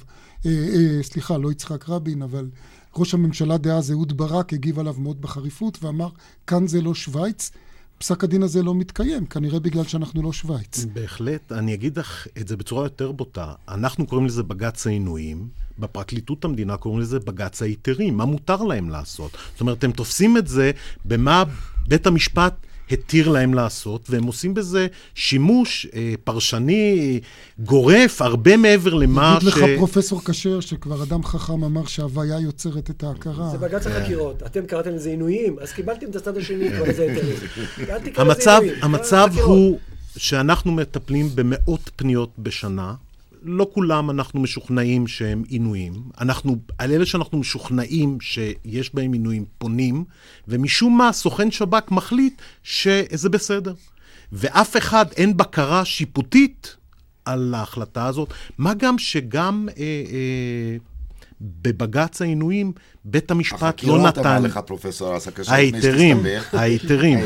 אה, 0.46 0.50
אה, 0.50 1.02
סליחה, 1.02 1.38
לא 1.38 1.52
יצחק 1.52 1.88
רבין, 1.88 2.22
אבל 2.22 2.48
ראש 2.96 3.14
הממשלה 3.14 3.59
דאז 3.59 3.92
אהוד 3.92 4.16
ברק 4.16 4.52
הגיב 4.52 4.78
עליו 4.78 4.94
מאוד 4.98 5.20
בחריפות 5.20 5.85
ואמר, 5.85 6.09
כאן 6.46 6.66
זה 6.66 6.80
לא 6.80 6.94
שווייץ. 6.94 7.50
פסק 8.03 8.25
הדין 8.25 8.43
הזה 8.43 8.63
לא 8.63 8.75
מתקיים, 8.75 9.27
כנראה 9.27 9.61
בגלל 9.61 9.85
שאנחנו 9.85 10.23
לא 10.23 10.33
שווייץ. 10.33 10.85
בהחלט, 10.93 11.53
אני 11.53 11.75
אגיד 11.75 11.99
לך 11.99 12.27
את 12.41 12.49
זה 12.49 12.57
בצורה 12.57 12.85
יותר 12.85 13.13
בוטה. 13.13 13.53
אנחנו 13.69 14.07
קוראים 14.07 14.27
לזה 14.27 14.43
בג"ץ 14.43 14.87
העינויים, 14.87 15.49
בפרקליטות 15.79 16.45
המדינה 16.45 16.77
קוראים 16.77 17.01
לזה 17.01 17.19
בג"ץ 17.21 17.63
ההיתרים, 17.63 18.17
מה 18.17 18.25
מותר 18.25 18.63
להם 18.63 18.91
לעשות? 18.91 19.31
זאת 19.53 19.61
אומרת, 19.61 19.85
הם 19.85 19.93
תופסים 19.93 20.37
את 20.37 20.49
זה 20.49 20.71
במה 21.05 21.45
בית 21.89 22.07
המשפט 22.07 22.55
התיר 22.92 23.29
להם 23.29 23.55
לעשות, 23.55 24.11
והם 24.11 24.24
עושים 24.24 24.55
בזה 24.55 24.87
שימוש 25.14 25.87
אה, 25.94 26.14
פרשני 26.24 27.20
גורף, 27.59 28.22
הרבה 28.22 28.57
מעבר 28.57 28.94
למה 28.94 29.38
ש... 29.40 29.42
יגיד 29.42 29.55
לך 29.55 29.64
פרופסור 29.76 30.20
כשר, 30.24 30.61
שכבר 30.61 31.03
אדם 31.03 31.24
חכם 31.24 31.64
אמר 31.64 31.87
שהוויה 31.87 32.40
יוצרת 32.40 32.90
את 32.90 33.03
ההכרה. 33.03 33.48
זה 33.50 33.59
בג"ץ 33.59 33.87
החקירות. 33.87 34.42
אתם 34.46 34.66
קראתם 34.66 34.90
לזה 34.90 35.11
עינויים, 35.11 35.57
אז 35.61 35.72
קיבלתם 35.72 36.11
את 36.11 36.16
הצד 36.16 36.37
השני, 36.37 36.70
כבר 36.70 36.85
לזה 36.88 37.03
היתרים. 37.03 37.37
המצב, 38.16 38.61
המצב 38.83 39.29
הוא 39.44 39.79
שאנחנו 40.16 40.72
מטפלים 40.72 41.29
במאות 41.35 41.90
פניות 41.96 42.31
בשנה. 42.38 42.94
לא 43.42 43.70
כולם 43.74 44.11
אנחנו 44.11 44.40
משוכנעים 44.40 45.07
שהם 45.07 45.42
עינויים. 45.48 45.92
אנחנו, 46.20 46.57
על 46.79 46.92
אלה 46.92 47.07
שאנחנו 47.07 47.38
משוכנעים 47.38 48.18
שיש 48.20 48.94
בהם 48.94 49.12
עינויים, 49.12 49.44
פונים, 49.59 50.05
ומשום 50.48 50.98
מה 50.98 51.12
סוכן 51.12 51.50
שב"כ 51.50 51.90
מחליט 51.90 52.42
שזה 52.62 53.29
בסדר. 53.29 53.74
ואף 54.33 54.76
אחד, 54.76 55.07
אין 55.16 55.37
בקרה 55.37 55.85
שיפוטית 55.85 56.76
על 57.24 57.55
ההחלטה 57.55 58.07
הזאת, 58.07 58.29
מה 58.59 58.74
גם 58.74 58.98
שגם 58.98 59.68
אה, 59.79 59.83
אה, 59.83 60.76
בבג"ץ 61.40 62.22
העינויים, 62.22 62.72
בית 63.05 63.31
המשפט 63.31 63.83
לא 63.83 63.98
נתן... 63.98 64.07
החקירות 64.07 64.18
אמר 64.18 64.38
לך 64.38 64.59
פרופסור 64.59 65.16
אסא 65.16 65.31
קשה, 65.31 65.53
ההיתרים, 65.53 66.22
ההיתרים, 66.53 67.18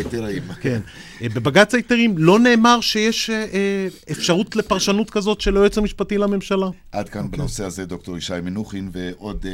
כן. 0.60 0.80
אה, 1.22 1.28
בבג"ץ 1.28 1.74
ההיתרים 1.74 2.18
לא 2.18 2.38
נאמר 2.38 2.80
שיש 2.80 3.30
אה, 3.30 3.36
אה, 3.36 3.88
אפשרות 4.10 4.56
לפרשנות 4.56 5.10
כזאת 5.10 5.40
של 5.40 5.56
היועץ 5.56 5.78
המשפטי 5.78 6.18
לממשלה. 6.18 6.66
עד 6.92 7.08
כאן 7.08 7.24
אוקיי. 7.24 7.38
בנושא 7.38 7.64
הזה 7.64 7.86
דוקטור 7.86 8.16
ישי 8.18 8.34
מנוחין, 8.42 8.90
ועוד 8.92 9.46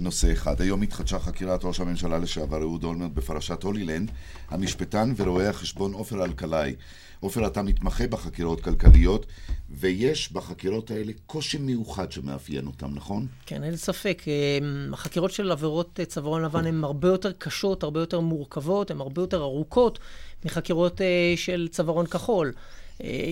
נושא 0.00 0.32
אחד. 0.32 0.60
היום 0.60 0.82
התחדשה 0.82 1.18
חקירת 1.18 1.64
ראש 1.64 1.80
הממשלה 1.80 2.18
לשעבר 2.18 2.62
אהוד 2.62 2.84
אולמרט 2.84 3.10
בפרשת 3.14 3.62
הולילנד. 3.62 4.10
המשפטן 4.50 5.12
ורואה 5.16 5.48
החשבון 5.48 5.92
עופר 5.92 6.24
אלקלעי 6.24 6.74
עופר, 7.20 7.46
אתה 7.46 7.62
מתמחה 7.62 8.06
בחקירות 8.06 8.60
כלכליות, 8.60 9.26
ויש 9.70 10.32
בחקירות 10.32 10.90
האלה 10.90 11.12
קושי 11.26 11.58
מיוחד 11.58 12.12
שמאפיין 12.12 12.66
אותן, 12.66 12.86
נכון? 12.94 13.26
כן, 13.46 13.62
אין 13.64 13.76
ספק. 13.76 14.22
אה, 14.28 14.58
החקירות 14.92 15.30
של 15.30 15.52
עבירות 15.52 16.00
צווארון 16.06 16.42
לבן 16.42 16.66
הן 16.66 16.84
הרבה 16.84 17.08
יותר 17.08 17.32
קשות, 17.32 17.82
הרבה 17.82 18.00
יותר 18.00 18.20
מורכבות, 18.20 18.90
הן 18.90 19.00
הרבה 19.00 19.22
יותר 19.22 19.42
ארוכות 19.42 19.98
מחקירות 20.44 21.00
אה, 21.00 21.32
של 21.36 21.68
צווארון 21.70 22.06
כחול. 22.06 22.52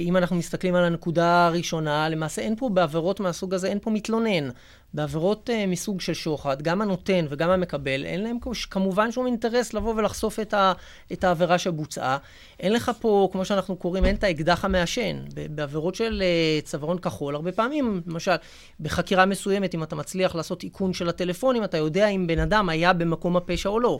אם 0.06 0.16
אנחנו 0.16 0.36
מסתכלים 0.36 0.74
על 0.74 0.84
הנקודה 0.84 1.46
הראשונה, 1.46 2.08
למעשה 2.08 2.42
אין 2.42 2.56
פה 2.56 2.68
בעבירות 2.68 3.20
מהסוג 3.20 3.54
הזה, 3.54 3.68
אין 3.68 3.78
פה 3.82 3.90
מתלונן. 3.90 4.48
בעבירות 4.94 5.50
uh, 5.50 5.66
מסוג 5.66 6.00
של 6.00 6.14
שוחד, 6.14 6.62
גם 6.62 6.82
הנותן 6.82 7.26
וגם 7.28 7.50
המקבל, 7.50 8.04
אין 8.04 8.22
להם 8.22 8.38
כמובן 8.70 9.12
שום 9.12 9.26
אינטרס 9.26 9.74
לבוא 9.74 9.94
ולחשוף 9.94 10.40
את, 10.40 10.54
ה, 10.54 10.72
את 11.12 11.24
העבירה 11.24 11.58
שבוצעה. 11.58 12.18
אין 12.60 12.72
לך 12.72 12.90
פה, 13.00 13.28
כמו 13.32 13.44
שאנחנו 13.44 13.76
קוראים, 13.76 14.04
אין 14.04 14.14
את 14.14 14.24
האקדח 14.24 14.64
המעשן. 14.64 15.16
בעבירות 15.50 15.94
של 15.94 16.22
uh, 16.22 16.66
צווארון 16.66 16.98
כחול, 16.98 17.34
הרבה 17.34 17.52
פעמים, 17.52 18.02
למשל, 18.06 18.34
בחקירה 18.80 19.26
מסוימת, 19.26 19.74
אם 19.74 19.82
אתה 19.82 19.96
מצליח 19.96 20.34
לעשות 20.34 20.64
איכון 20.64 20.92
של 20.92 21.08
הטלפונים, 21.08 21.64
אתה 21.64 21.76
יודע 21.76 22.08
אם 22.08 22.26
בן 22.26 22.38
אדם 22.38 22.68
היה 22.68 22.92
במקום 22.92 23.36
הפשע 23.36 23.68
או 23.68 23.80
לא. 23.80 23.98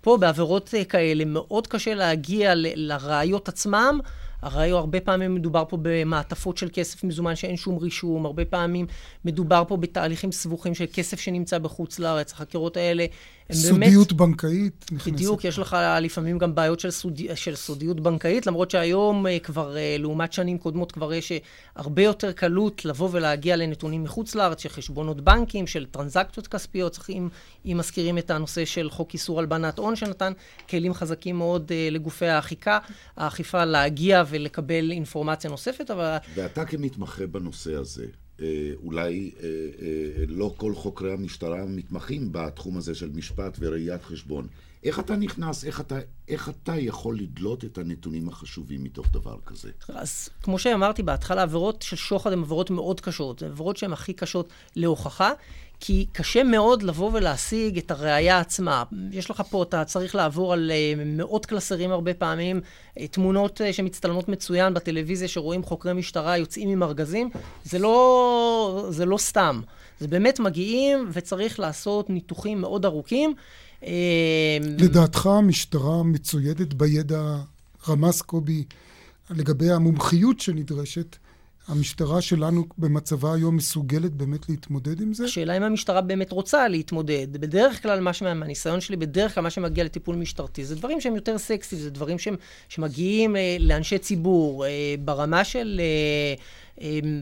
פה 0.00 0.16
בעבירות 0.16 0.68
uh, 0.68 0.84
כאלה 0.84 1.24
מאוד 1.24 1.66
קשה 1.66 1.94
להגיע 1.94 2.52
לראיות 2.56 3.48
עצמם. 3.48 4.00
הרי 4.42 4.70
הרבה 4.70 5.00
פעמים 5.00 5.34
מדובר 5.34 5.64
פה 5.68 5.78
במעטפות 5.82 6.56
של 6.56 6.68
כסף 6.72 7.04
מזומן 7.04 7.36
שאין 7.36 7.56
שום 7.56 7.78
רישום, 7.78 8.26
הרבה 8.26 8.44
פעמים 8.44 8.86
מדובר 9.24 9.62
פה 9.68 9.76
בתהליכים 9.76 10.32
סבוכים 10.32 10.74
של 10.74 10.84
כסף 10.92 11.20
שנמצא 11.20 11.58
בחוץ 11.58 11.98
לארץ. 11.98 12.32
החקירות 12.32 12.76
האלה 12.76 13.06
סודיות 13.52 13.72
באמת... 13.72 13.86
סודיות 13.86 14.12
בנקאית 14.12 14.86
נכנסת. 14.92 15.12
בדיוק, 15.12 15.44
יש 15.44 15.58
לך 15.58 15.76
לפעמים 16.00 16.38
גם 16.38 16.54
בעיות 16.54 16.80
של, 16.80 16.90
סוד... 16.90 17.20
של 17.34 17.54
סודיות 17.54 18.00
בנקאית, 18.00 18.46
למרות 18.46 18.70
שהיום 18.70 19.26
אה, 19.26 19.38
כבר, 19.38 19.76
אה, 19.76 19.96
לעומת 19.98 20.32
שנים 20.32 20.58
קודמות, 20.58 20.92
כבר 20.92 21.12
יש 21.12 21.32
אה, 21.32 21.38
הרבה 21.76 22.02
יותר 22.02 22.32
קלות 22.32 22.84
לבוא 22.84 23.08
ולהגיע 23.12 23.56
לנתונים 23.56 24.04
מחוץ 24.04 24.34
לארץ, 24.34 24.62
של 24.62 24.68
חשבונות 24.68 25.20
בנקים, 25.20 25.66
של 25.66 25.86
טרנזקציות 25.86 26.46
כספיות. 26.46 26.92
צריכים, 26.92 27.28
אם 27.64 27.76
מזכירים 27.78 28.18
את 28.18 28.30
הנושא 28.30 28.64
של 28.64 28.90
חוק 28.90 29.14
איסור 29.14 29.38
הלבנת 29.38 29.78
הון, 29.78 29.96
שנתן 29.96 30.32
כלים 30.70 30.94
חזקים 30.94 31.36
מאוד 31.36 31.72
לגופי 31.90 32.26
האכיפה, 32.26 32.76
האכיפה 33.16 33.64
להגיע 33.64 34.22
ולקבל 34.32 34.90
אינפורמציה 34.90 35.50
נוספת, 35.50 35.90
אבל... 35.90 36.16
ואתה 36.34 36.64
כמתמחה 36.64 37.26
בנושא 37.26 37.74
הזה, 37.74 38.06
אה, 38.40 38.70
אולי 38.84 39.30
אה, 39.42 39.48
אה, 39.48 40.24
לא 40.28 40.54
כל 40.56 40.74
חוקרי 40.74 41.12
המשטרה 41.12 41.64
מתמחים 41.66 42.28
בתחום 42.32 42.76
הזה 42.76 42.94
של 42.94 43.10
משפט 43.14 43.56
וראיית 43.60 44.02
חשבון. 44.02 44.46
איך 44.84 45.00
אתה 45.00 45.16
נכנס, 45.16 45.64
איך 45.64 45.80
אתה, 45.80 45.98
איך 46.28 46.48
אתה 46.48 46.76
יכול 46.76 47.18
לדלות 47.18 47.64
את 47.64 47.78
הנתונים 47.78 48.28
החשובים 48.28 48.84
מתוך 48.84 49.06
דבר 49.12 49.36
כזה? 49.46 49.70
אז 49.88 50.28
כמו 50.42 50.58
שאמרתי 50.58 51.02
בהתחלה, 51.02 51.42
עבירות 51.42 51.82
של 51.82 51.96
שוחד 51.96 52.32
הן 52.32 52.38
עבירות 52.42 52.70
מאוד 52.70 53.00
קשות. 53.00 53.42
הן 53.42 53.50
עבירות 53.50 53.76
שהן 53.76 53.92
הכי 53.92 54.12
קשות 54.12 54.48
להוכחה, 54.76 55.32
כי 55.84 56.06
קשה 56.12 56.44
מאוד 56.44 56.82
לבוא 56.82 57.10
ולהשיג 57.12 57.78
את 57.78 57.90
הראייה 57.90 58.38
עצמה. 58.38 58.82
יש 59.10 59.30
לך 59.30 59.42
פה, 59.50 59.62
אתה 59.62 59.84
צריך 59.84 60.14
לעבור 60.14 60.52
על 60.52 60.70
uh, 60.70 61.00
מאות 61.06 61.46
קלסרים 61.46 61.90
הרבה 61.90 62.14
פעמים, 62.14 62.60
uh, 62.60 63.02
תמונות 63.10 63.60
uh, 63.60 63.72
שמצטלמות 63.72 64.28
מצוין 64.28 64.74
בטלוויזיה, 64.74 65.28
שרואים 65.28 65.62
חוקרי 65.62 65.92
משטרה 65.92 66.36
יוצאים 66.36 66.68
עם 66.68 66.82
ארגזים, 66.82 67.30
זה 67.64 67.78
לא, 67.78 68.86
זה 68.90 69.06
לא 69.06 69.18
סתם. 69.18 69.60
זה 70.00 70.08
באמת 70.08 70.40
מגיעים 70.40 71.08
וצריך 71.12 71.60
לעשות 71.60 72.10
ניתוחים 72.10 72.60
מאוד 72.60 72.84
ארוכים. 72.84 73.34
לדעתך 74.60 75.26
המשטרה 75.26 76.02
מצוידת 76.02 76.74
בידע 76.74 77.36
רמז 77.88 78.22
קובי 78.22 78.64
לגבי 79.30 79.70
המומחיות 79.70 80.40
שנדרשת 80.40 81.16
המשטרה 81.68 82.20
שלנו 82.20 82.64
במצבה 82.78 83.34
היום 83.34 83.56
מסוגלת 83.56 84.12
באמת 84.12 84.48
להתמודד 84.48 85.00
עם 85.00 85.14
זה? 85.14 85.24
השאלה 85.24 85.56
אם 85.56 85.62
המשטרה 85.62 86.00
באמת 86.00 86.32
רוצה 86.32 86.68
להתמודד. 86.68 87.26
בדרך 87.32 87.82
כלל, 87.82 88.00
מה 88.00 88.10
מהניסיון 88.34 88.80
שלי, 88.80 88.96
בדרך 88.96 89.34
כלל 89.34 89.42
מה 89.42 89.50
שמגיע 89.50 89.84
לטיפול 89.84 90.16
משטרתי 90.16 90.64
זה 90.64 90.76
דברים 90.76 91.00
שהם 91.00 91.14
יותר 91.14 91.38
סקסיים, 91.38 91.82
זה 91.82 91.90
דברים 91.90 92.18
שהם, 92.18 92.36
שמגיעים 92.68 93.36
אה, 93.36 93.56
לאנשי 93.60 93.98
ציבור, 93.98 94.66
אה, 94.66 94.94
ברמה 95.04 95.44
של... 95.44 95.80
אה, 95.80 96.34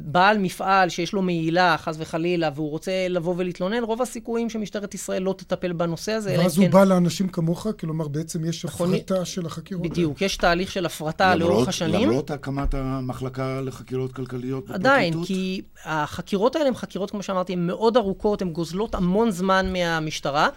בעל 0.04 0.38
מפעל 0.38 0.88
שיש 0.88 1.12
לו 1.12 1.22
מעילה, 1.22 1.76
חס 1.78 1.96
וחלילה, 1.98 2.50
והוא 2.54 2.70
רוצה 2.70 3.06
לבוא 3.08 3.34
ולהתלונן, 3.36 3.84
רוב 3.84 4.02
הסיכויים 4.02 4.50
שמשטרת 4.50 4.94
ישראל 4.94 5.22
לא 5.22 5.34
תטפל 5.38 5.72
בנושא 5.72 6.12
הזה. 6.12 6.36
ואז 6.38 6.58
הוא 6.58 6.66
כן... 6.66 6.70
בא 6.70 6.84
לאנשים 6.84 7.28
כמוך, 7.28 7.66
כלומר 7.80 8.08
בעצם 8.08 8.44
יש 8.44 8.64
נכון, 8.64 8.94
הפרטה 8.94 9.24
של 9.24 9.46
החקירות 9.46 9.82
בדיוק, 9.82 10.22
יש 10.22 10.36
תהליך 10.36 10.72
של 10.72 10.86
הפרטה 10.86 11.34
למרות, 11.34 11.50
לאורך 11.50 11.68
השנים. 11.68 12.08
למרות 12.08 12.30
הקמת 12.30 12.74
המחלקה 12.74 13.60
לחקירות 13.60 14.12
כלכליות 14.12 14.64
בפרקליטות? 14.64 14.86
עדיין, 14.86 15.24
כי 15.24 15.62
החקירות 15.84 16.56
האלה 16.56 16.68
הן 16.68 16.74
חקירות, 16.74 17.10
כמו 17.10 17.22
שאמרתי, 17.22 17.52
הן 17.52 17.66
מאוד 17.66 17.96
ארוכות, 17.96 18.42
הן 18.42 18.50
גוזלות 18.50 18.94
המון 18.94 19.30
זמן 19.30 19.72
מהמשטרה. 19.72 20.48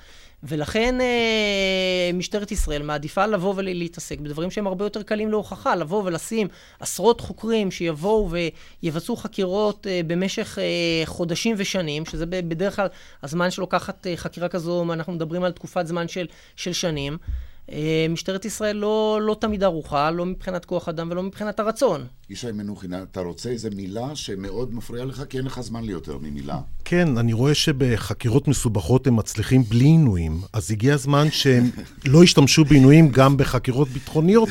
ולכן 0.44 1.02
אה, 1.02 2.12
משטרת 2.14 2.52
ישראל 2.52 2.84
מעדיפה 2.84 3.26
לבוא 3.26 3.54
ולהתעסק 3.58 4.20
בדברים 4.20 4.52
שהם 4.52 4.68
הרבה 4.68 4.86
יותר 4.86 5.04
קלים 5.04 5.30
להוכחה, 5.30 5.76
לבוא 5.76 6.04
ולשים 6.06 6.48
עשרות 6.80 7.22
חוקרים 7.22 7.72
שיבואו 7.72 8.30
ויבצעו 8.82 9.16
חקירות 9.16 9.88
אה, 9.88 10.02
במשך 10.08 10.58
אה, 10.60 11.06
חודשים 11.06 11.56
ושנים, 11.58 12.06
שזה 12.06 12.26
בדרך 12.26 12.76
כלל 12.76 12.88
הזמן 13.24 13.52
שלוקחת 13.52 14.08
אה, 14.08 14.18
חקירה 14.18 14.50
כזו, 14.50 14.94
אנחנו 14.94 15.14
מדברים 15.14 15.44
על 15.44 15.52
תקופת 15.52 15.88
זמן 15.88 16.08
של, 16.08 16.26
של 16.56 16.74
שנים. 16.74 17.18
אה, 17.72 18.06
משטרת 18.10 18.46
ישראל 18.46 18.76
לא, 18.76 19.20
לא 19.22 19.36
תמיד 19.40 19.64
ערוכה, 19.64 20.12
לא 20.12 20.26
מבחינת 20.26 20.66
כוח 20.66 20.90
אדם 20.90 21.08
ולא 21.12 21.24
מבחינת 21.24 21.60
הרצון. 21.60 22.06
ישי 22.30 22.52
מנוחין, 22.52 22.94
אתה 22.94 23.20
רוצה 23.20 23.50
איזה 23.50 23.70
מילה 23.70 24.16
שמאוד 24.16 24.74
מפריעה 24.76 25.06
לך? 25.06 25.24
כי 25.30 25.38
אין 25.38 25.46
לך 25.46 25.62
זמן 25.62 25.84
ליותר 25.84 26.18
ממילה. 26.18 26.60
כן, 26.86 27.18
אני 27.18 27.34
רואה 27.34 27.54
שבחקירות 27.54 28.48
מסובכות 28.48 29.08
הם 29.08 29.16
מצליחים 29.16 29.64
בלי 29.64 29.86
עינויים, 29.86 30.42
אז 30.54 30.72
הגיע 30.72 30.94
הזמן 30.94 31.32
שהם 31.32 31.70
לא 32.14 32.24
ישתמשו 32.24 32.66
בעינויים 32.66 33.10
גם 33.10 33.38
בחקירות 33.38 33.88
ביטחוניות. 33.90 34.50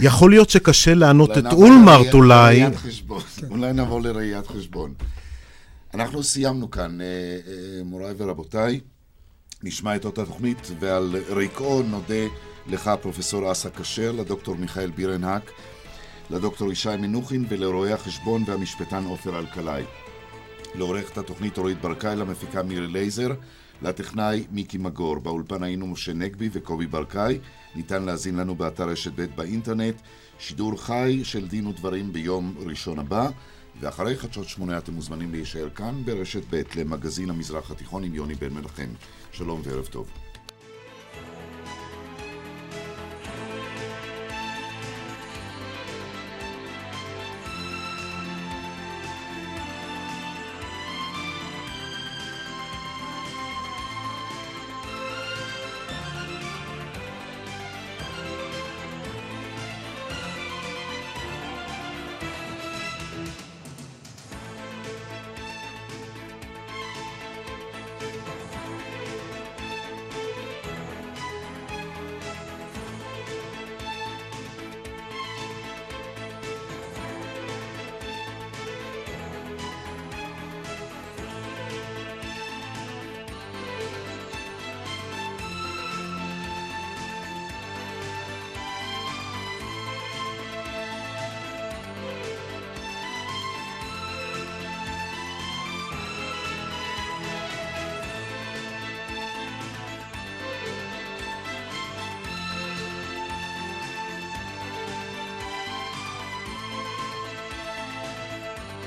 יכול 0.00 0.30
להיות 0.30 0.50
שקשה 0.50 0.94
לענות 0.94 1.38
את 1.38 1.52
אולמרט 1.52 2.14
אולי. 2.14 2.62
אולי 3.50 3.72
נעבור 3.72 4.00
לראיית 4.02 4.46
חשבון. 4.46 4.94
אנחנו 5.94 6.22
סיימנו 6.22 6.70
כאן, 6.70 7.00
אה, 7.00 7.06
אה, 7.06 7.84
מוריי 7.84 8.14
ורבותיי. 8.18 8.80
נשמע 9.62 9.96
את 9.96 10.04
אותה 10.04 10.26
תוכנית, 10.26 10.70
ועל 10.80 11.16
רקעו 11.28 11.82
נודה 11.82 12.24
לך, 12.66 12.90
פרופסור 13.02 13.52
אסא 13.52 13.68
כשר, 13.70 14.12
לדוקטור 14.12 14.56
מיכאל 14.56 14.90
בירנהק, 14.90 15.50
לדוקטור 16.30 16.72
ישי 16.72 16.96
מנוחין 16.98 17.44
ולרואי 17.48 17.92
החשבון 17.92 18.44
והמשפטן 18.46 19.04
עופר 19.04 19.38
אלקלעי. 19.38 19.84
לעורכת 20.74 21.18
התוכנית 21.18 21.58
אורית 21.58 21.80
ברקאי, 21.80 22.16
למפיקה 22.16 22.62
מירי 22.62 22.86
לייזר, 22.86 23.28
לטכנאי 23.82 24.44
מיקי 24.50 24.78
מגור. 24.78 25.18
באולפן 25.18 25.62
היינו 25.62 25.86
משה 25.86 26.12
נגבי 26.12 26.48
וקובי 26.52 26.86
ברקאי. 26.86 27.38
ניתן 27.74 28.02
להזין 28.02 28.36
לנו 28.36 28.54
באתר 28.54 28.88
רשת 28.88 29.12
ב' 29.14 29.26
באינטרנט. 29.36 29.94
שידור 30.38 30.80
חי 30.80 31.20
של 31.24 31.48
דין 31.48 31.66
ודברים 31.66 32.12
ביום 32.12 32.54
ראשון 32.66 32.98
הבא. 32.98 33.28
ואחרי 33.80 34.16
חדשות 34.16 34.48
שמונה 34.48 34.78
אתם 34.78 34.92
מוזמנים 34.92 35.32
להישאר 35.32 35.70
כאן 35.70 36.02
ברשת 36.04 36.42
ב' 36.50 36.62
למגזין 36.76 37.30
המזרח 37.30 37.70
התיכון 37.70 38.04
עם 38.04 38.14
יוני 38.14 38.34
בן 38.34 38.54
מנחם. 38.54 38.88
שלום 39.32 39.60
וערב 39.64 39.86
טוב. 39.86 40.27